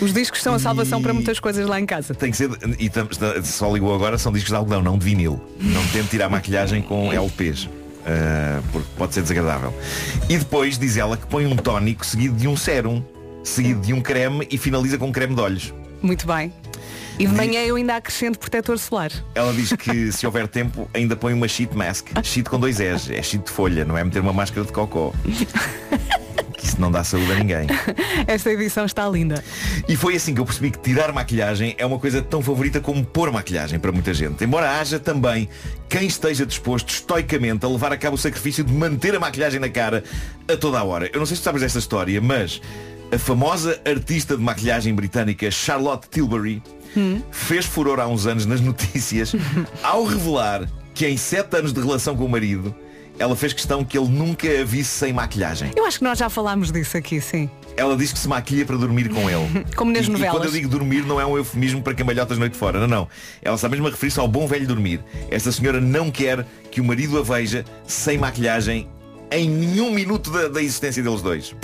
[0.00, 2.14] Os discos são a salvação E- para muitas coisas lá em casa.
[2.14, 3.08] Tem que ser, e tam-
[3.44, 5.40] só ligou agora, são discos de algodão, não de vinil.
[5.60, 7.68] Não tente tirar maquilhagem com LPs.
[8.08, 9.74] eh, porque pode ser desagradável.
[10.28, 13.02] E depois diz ela que põe um tónico seguido de um sérum,
[13.42, 15.74] seguido de um creme e finaliza com um creme de olhos.
[16.00, 16.52] Muito bem.
[17.18, 19.10] E de manhã eu ainda acrescento protetor solar.
[19.34, 22.08] Ela diz que se houver tempo ainda põe uma sheet mask.
[22.22, 25.12] Sheet com dois S, é sheet de folha, não é meter uma máscara de cocó.
[26.56, 27.66] Que isso não dá saúde a ninguém.
[28.26, 29.42] Esta edição está linda.
[29.88, 33.04] E foi assim que eu percebi que tirar maquilhagem é uma coisa tão favorita como
[33.04, 34.42] pôr maquilhagem para muita gente.
[34.44, 35.48] Embora haja também
[35.88, 39.68] quem esteja disposto estoicamente a levar a cabo o sacrifício de manter a maquilhagem na
[39.68, 40.04] cara
[40.50, 41.10] a toda a hora.
[41.12, 42.60] Eu não sei se tu sabes desta história, mas
[43.12, 46.62] a famosa artista de maquilhagem britânica Charlotte Tilbury
[47.30, 49.34] fez furor há uns anos nas notícias
[49.82, 52.74] ao revelar que em sete anos de relação com o marido
[53.18, 55.70] ela fez questão que ele nunca a visse sem maquilhagem.
[55.74, 57.48] Eu acho que nós já falámos disso aqui, sim.
[57.76, 59.64] Ela diz que se maquilha para dormir com ele.
[59.76, 60.34] Como nas e, novelas.
[60.34, 62.80] E quando eu digo dormir não é um eufemismo para cambalhotas noite fora.
[62.80, 63.08] Não, não.
[63.42, 65.00] Ela está mesmo a referir-se ao bom velho dormir.
[65.30, 68.88] Esta senhora não quer que o marido a veja sem maquilhagem
[69.30, 71.54] em nenhum minuto da, da existência deles dois.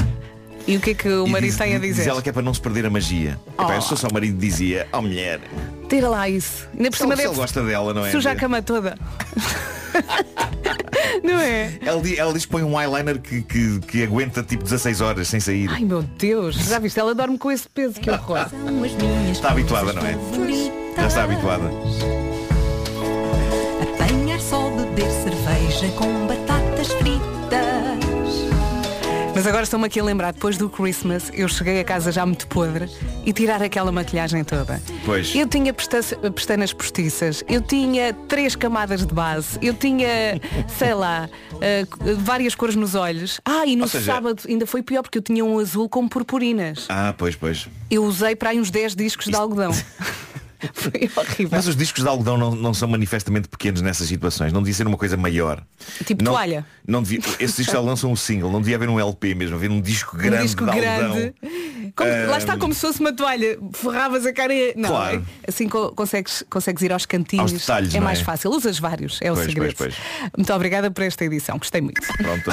[0.67, 2.09] E o que é que o marido diz, tem a diz dizer?
[2.11, 3.39] ela que é para não se perder a magia.
[3.55, 3.73] Epá, Oh.
[3.73, 5.41] eu sou só o marido dizia, oh mulher,
[5.89, 6.69] Tira lá isso.
[6.77, 8.11] Ainda por cima ele, deve gosta dela, não é?
[8.13, 8.97] suja a cama toda.
[11.23, 11.79] não é?
[11.85, 15.41] Ela, ela diz que põe um eyeliner que, que, que aguenta tipo 16 horas sem
[15.41, 15.69] sair.
[15.71, 16.99] Ai meu Deus, já viste?
[16.99, 18.47] Ela dorme com esse peso, que horror.
[19.31, 20.17] Está habituada, não é?
[20.97, 21.65] Já está habituada.
[23.83, 27.32] Apanhar só beber cerveja com batatas fritas.
[29.35, 32.47] Mas agora estou-me aqui a lembrar, depois do Christmas, eu cheguei a casa já muito
[32.47, 32.87] podre
[33.25, 34.81] e tirar aquela maquilhagem toda.
[35.07, 35.35] Pois.
[35.35, 40.39] Eu tinha pesta- pestanas postiças, eu tinha três camadas de base, eu tinha,
[40.79, 41.31] sei lá,
[41.63, 41.87] eh,
[42.19, 43.41] várias cores nos olhos.
[43.45, 46.85] Ah, e no seja- sábado ainda foi pior porque eu tinha um azul com purpurinas.
[46.91, 47.69] Ah, pois, pois.
[47.91, 49.73] Eu usei para aí uns 10 discos de algodão.
[50.73, 51.49] foi horrível.
[51.51, 54.53] Mas os discos de algodão não, não são manifestamente pequenos nessas situações.
[54.53, 55.63] Não devia ser uma coisa maior.
[56.05, 56.65] Tipo não, toalha.
[56.87, 58.51] Não devia, esses discos de algodão são um single.
[58.51, 59.57] Não devia haver um LP mesmo.
[59.57, 61.35] Haver um disco grande um disco de grande.
[61.97, 63.59] Como- Ah, lá está como se fosse uma toalha.
[63.75, 64.73] Ferravas a cara e...
[64.77, 65.27] Não, Claro.
[65.45, 67.53] é- assim co- consegues, consegues ir aos cantinhos.
[67.53, 68.25] Aos detalhes, é mais é?
[68.25, 68.51] fácil.
[68.51, 69.75] Usas vários, é o Pois, segredo.
[69.77, 69.95] pois,
[70.37, 71.59] Muito obrigada por esta edição.
[71.59, 72.01] Gostei muito.
[72.17, 72.51] Pronto.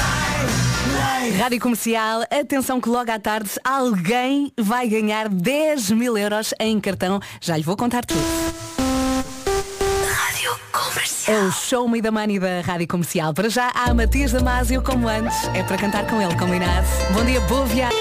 [1.38, 7.20] Rádio Comercial, atenção que logo à tarde alguém vai ganhar 10 mil euros em cartão.
[7.39, 8.22] Já lhe vou contar tudo.
[10.08, 11.38] Rádio Comercial.
[11.38, 13.34] É o Show Me the Money da Rádio Comercial.
[13.34, 15.43] Para já há Matias Damasio como antes.
[15.54, 16.88] É para cantar com ele, combinado.
[17.14, 17.97] Bom dia, boa viagem.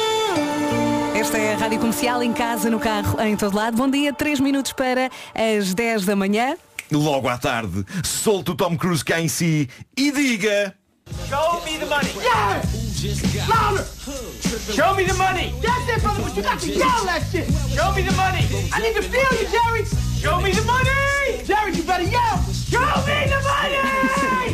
[1.15, 3.77] Esta é a Rádio Comercial em casa, no carro, em todo lado.
[3.77, 6.57] Bom dia, 3 minutos para as 10 da manhã.
[6.91, 10.78] Logo à tarde, solte o Tom Cruise cá em si e diga.
[11.29, 12.11] Show me the money.
[12.17, 12.63] Yeah!
[13.49, 13.85] Louder!
[14.73, 15.55] Show me the money.
[15.63, 17.47] That's it, brother, but you got to yell that shit.
[17.71, 18.45] Show me the money.
[18.73, 19.85] I need to feel you, Jerry.
[20.19, 21.45] Show me the money.
[21.45, 22.43] Jerry, you better yell.
[22.53, 24.48] Show me the money.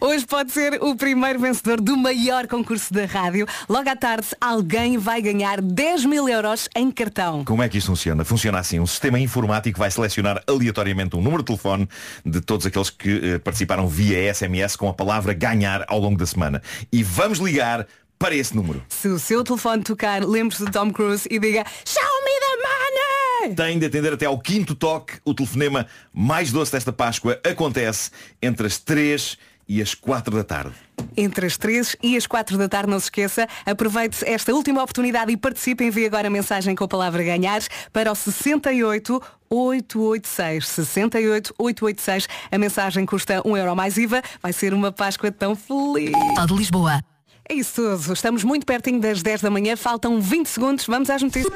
[0.00, 3.46] Hoje pode ser o primeiro vencedor do maior concurso da rádio.
[3.68, 7.44] Logo à tarde, alguém vai ganhar 10 mil euros em cartão.
[7.44, 8.24] Como é que isto funciona?
[8.24, 8.78] Funciona assim.
[8.78, 11.88] Um sistema informático vai selecionar aleatoriamente um número de telefone
[12.24, 16.26] de todos aqueles que eh, participaram via SMS com a palavra ganhar ao longo da
[16.26, 16.62] semana.
[16.92, 17.86] E vamos ligar
[18.18, 18.82] para esse número.
[18.88, 23.54] Se o seu telefone tocar, lembre-se do Tom Cruise e diga Show me the money!
[23.56, 25.14] Tem de atender até ao quinto toque.
[25.24, 29.38] O telefonema mais doce desta Páscoa acontece entre as 3
[29.68, 30.74] e as 4 da tarde.
[31.16, 35.30] Entre as 3 e as 4 da tarde, não se esqueça, aproveite esta última oportunidade
[35.30, 35.84] e participe.
[35.84, 37.60] Envie agora a mensagem com a palavra ganhar
[37.92, 40.66] para o 68 886.
[40.68, 42.28] 68 886.
[42.50, 44.22] A mensagem custa 1 euro mais IVA.
[44.42, 46.12] Vai ser uma Páscoa tão feliz.
[46.46, 47.02] de Lisboa.
[47.48, 48.12] É isso tudo.
[48.12, 49.76] Estamos muito pertinho das 10 da manhã.
[49.76, 50.86] Faltam 20 segundos.
[50.86, 51.52] Vamos às notícias.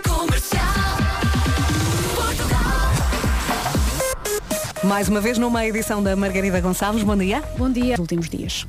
[4.84, 7.04] Mais uma vez numa edição da Margarida Gonçalves.
[7.04, 7.40] Bom dia.
[7.56, 7.94] Bom dia.
[7.98, 8.66] Últimos dias.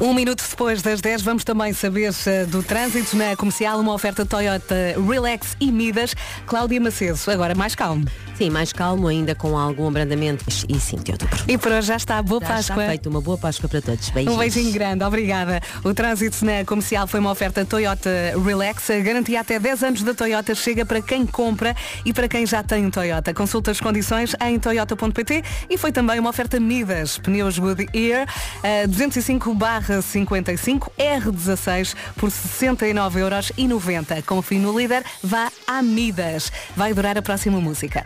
[0.00, 4.24] Um minuto depois das 10 vamos também saber eh, do trânsito na comercial, uma oferta
[4.24, 4.74] Toyota
[5.06, 6.14] Relax e Midas.
[6.46, 8.06] Cláudia Macedo, agora mais calmo.
[8.42, 11.38] Sim, Sim, mais calmo ainda com algum abrandamento e 5 de outubro.
[11.46, 12.20] E por hoje já está.
[12.20, 12.74] Boa Já Páscoa.
[12.74, 13.08] está feito.
[13.08, 14.10] Uma boa Páscoa para todos.
[14.10, 14.34] Beijinhos.
[14.34, 15.60] Um beijinho grande, obrigada.
[15.84, 18.10] O trânsito na comercial foi uma oferta Toyota
[18.44, 18.90] Relax.
[18.90, 22.64] A garantia até 10 anos da Toyota chega para quem compra e para quem já
[22.64, 23.32] tem um Toyota.
[23.32, 28.26] Consulta as condições em toyota.pt e foi também uma oferta Midas, pneus Goodyear,
[28.64, 34.26] eh, 205/55 R16 por 69,90€.
[34.26, 36.50] Confie no líder, vá a Midas.
[36.76, 38.04] Vai durar a próxima música.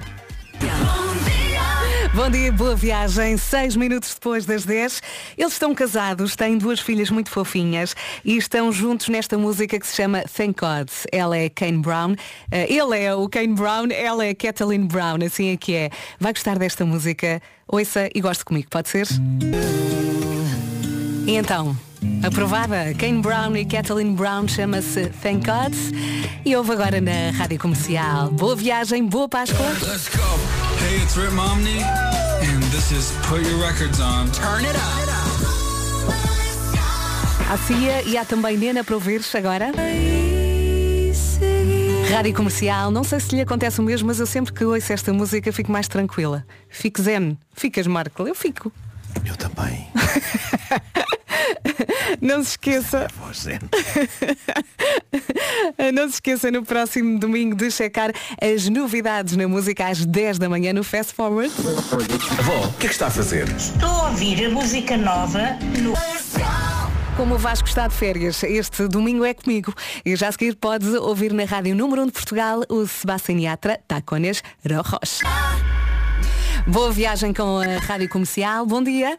[2.15, 3.37] Bom dia, boa viagem.
[3.37, 5.03] Seis minutos depois das 10.
[5.37, 7.95] Eles estão casados, têm duas filhas muito fofinhas
[8.25, 10.89] e estão juntos nesta música que se chama Thank God.
[11.13, 12.15] Ela é Kane Brown.
[12.51, 15.91] eh, ele é o Kane Brown, ela é Kathleen Brown, assim é que é.
[16.19, 17.41] Vai gostar desta música?
[17.69, 19.07] Ouça e goste comigo, pode ser?
[21.27, 21.77] E então,
[22.23, 25.75] aprovada, Kane Brown e Kathleen Brown chama-se Thank God
[26.45, 28.31] e ouve agora na Rádio Comercial.
[28.31, 29.67] Boa viagem, boa Páscoa.
[29.83, 30.23] Let's go.
[30.85, 34.29] Hey, it's Rip Omni, and this is Put Your Records On.
[34.31, 35.07] Turn it up.
[37.49, 39.73] Há Cia e há também Nena para ouvires agora.
[42.11, 45.13] Rádio Comercial, não sei se lhe acontece o mesmo, mas eu sempre que ouço esta
[45.13, 46.45] música fico mais tranquila.
[46.69, 47.39] Fico zen.
[47.53, 48.27] Ficas, Marco?
[48.27, 48.73] Eu fico.
[49.25, 49.87] Eu também.
[52.21, 53.09] Não se esqueça.
[53.27, 53.59] Você.
[55.93, 58.11] Não se esqueça no próximo domingo de checar
[58.41, 61.53] as novidades na música às 10 da manhã no Fast Forward.
[62.39, 63.49] Avó, o que é que está a fazer?
[63.49, 65.95] Estou a ouvir a música nova no.
[67.17, 69.73] Como o Vasco está de férias, este domingo é comigo.
[70.05, 73.81] E já a seguir pode ouvir na Rádio Número 1 de Portugal o Sebastián Yatra
[73.89, 75.21] Tacones Rojos.
[76.67, 78.67] Boa viagem com a Rádio Comercial.
[78.67, 79.19] Bom dia.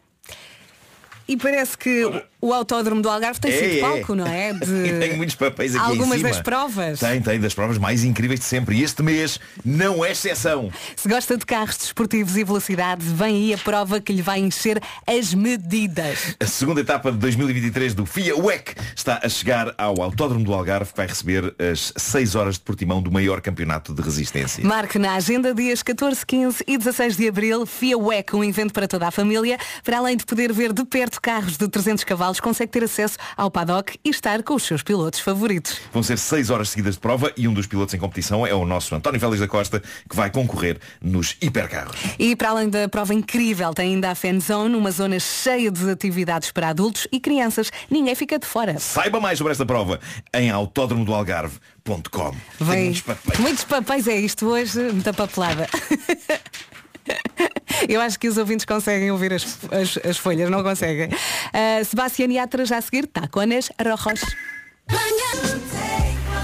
[1.28, 2.04] E parece que
[2.40, 4.54] o Autódromo do Algarve tem sido palco, não é?
[4.58, 7.00] De Tenho muitos papéis aqui em algumas das provas.
[7.00, 8.78] Tem, tem, das provas mais incríveis de sempre.
[8.78, 10.72] E este mês não é exceção.
[10.96, 14.82] Se gosta de carros desportivos e velocidade, vem aí a prova que lhe vai encher
[15.06, 16.36] as medidas.
[16.40, 20.92] A segunda etapa de 2023 do FIA WEC está a chegar ao Autódromo do Algarve,
[20.92, 24.64] que vai receber as 6 horas de portimão do maior campeonato de resistência.
[24.64, 28.88] Marque na agenda dias 14, 15 e 16 de abril, FIA WEC, um evento para
[28.88, 29.58] toda a família.
[29.84, 33.50] Para além de poder ver de perto carros de 300 cavalos, consegue ter acesso ao
[33.50, 35.80] paddock e estar com os seus pilotos favoritos.
[35.92, 38.66] Vão ser 6 horas seguidas de prova e um dos pilotos em competição é o
[38.66, 41.98] nosso António Félix da Costa, que vai concorrer nos hipercarros.
[42.18, 45.90] E para além da prova incrível, tem ainda a Fan Zone, uma zona cheia de
[45.90, 47.72] atividades para adultos e crianças.
[47.90, 48.80] Ninguém fica de fora.
[48.80, 50.00] Saiba mais sobre esta prova
[50.34, 52.32] em autódromodoalgarve.com.
[52.32, 52.84] Tem Vem.
[52.86, 53.40] muitos papéis.
[53.40, 55.68] Muitos papéis é isto hoje, muita papelada.
[57.88, 61.08] Eu acho que os ouvintes conseguem ouvir as, as, as folhas, não conseguem.
[61.08, 64.36] Uh, Sebastián Yatra já a seguir, Tacones Rojos.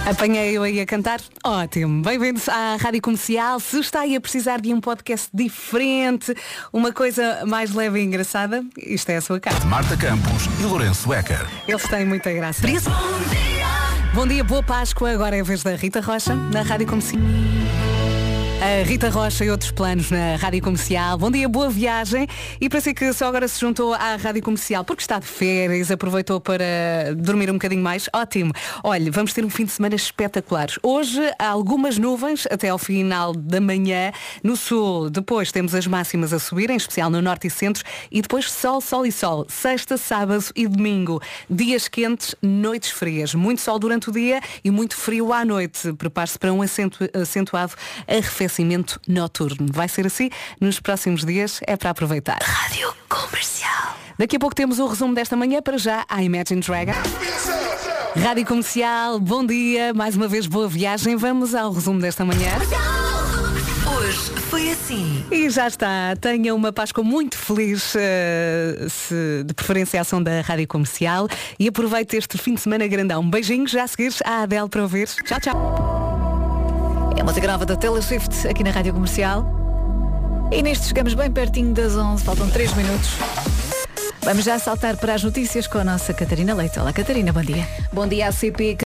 [0.06, 1.22] Apanhei eu aí a cantar?
[1.46, 2.02] Ótimo.
[2.02, 3.58] Bem-vindos à Rádio Comercial.
[3.62, 6.36] Se está aí a precisar de um podcast diferente,
[6.74, 9.66] uma coisa mais leve e engraçada, isto é a sua casa.
[9.66, 11.48] Marta Campos e Lourenço Ecker.
[11.66, 12.68] Eles têm muita graça.
[14.14, 15.12] Bom dia, boa Páscoa.
[15.12, 17.22] Agora é a vez da Rita Rocha, na Rádio Comercial.
[18.64, 21.18] A Rita Rocha e outros planos na Rádio Comercial.
[21.18, 22.26] Bom dia, boa viagem.
[22.62, 25.92] E para si que só agora se juntou à Rádio Comercial, porque está de férias,
[25.92, 28.54] aproveitou para dormir um bocadinho mais, ótimo.
[28.82, 30.68] Olha, vamos ter um fim de semana espetacular.
[30.82, 35.10] Hoje há algumas nuvens até ao final da manhã no sul.
[35.10, 37.84] Depois temos as máximas a subir, em especial no norte e centro.
[38.10, 39.46] E depois sol, sol e sol.
[39.50, 41.22] Sexta, sábado e domingo.
[41.50, 43.36] Dias quentes, noites frias.
[43.36, 45.92] Muito sol durante o dia e muito frio à noite.
[45.92, 47.74] Prepare-se para um acentu- acentuado
[48.08, 48.53] arrefecimento
[49.08, 49.68] noturno.
[49.72, 50.30] Vai ser assim
[50.60, 51.60] nos próximos dias.
[51.66, 52.40] É para aproveitar.
[52.42, 53.98] Rádio Comercial.
[54.18, 55.62] Daqui a pouco temos o resumo desta manhã.
[55.62, 56.94] Para já, a Imagine Dragon.
[58.16, 59.94] Rádio Comercial, bom dia.
[59.94, 61.16] Mais uma vez, boa viagem.
[61.16, 62.52] Vamos ao resumo desta manhã.
[63.98, 65.26] Hoje foi assim.
[65.32, 66.16] E já está.
[66.20, 71.28] Tenha uma Páscoa muito feliz, eh, se, de preferência a ação da Rádio Comercial.
[71.58, 73.22] E aproveite este fim de semana grandão.
[73.22, 75.08] Um beijinho, já a seguir à Adele para ouvir.
[75.08, 76.03] Tchau, tchau.
[77.16, 79.46] É a música nova da Taylor Swift aqui na Rádio Comercial.
[80.52, 83.18] E neste chegamos bem pertinho das 11, faltam 3 minutos.
[84.22, 86.80] Vamos já saltar para as notícias com a nossa Catarina Leite.
[86.80, 87.68] Olá Catarina, bom dia.
[87.92, 88.78] Bom dia, ACP.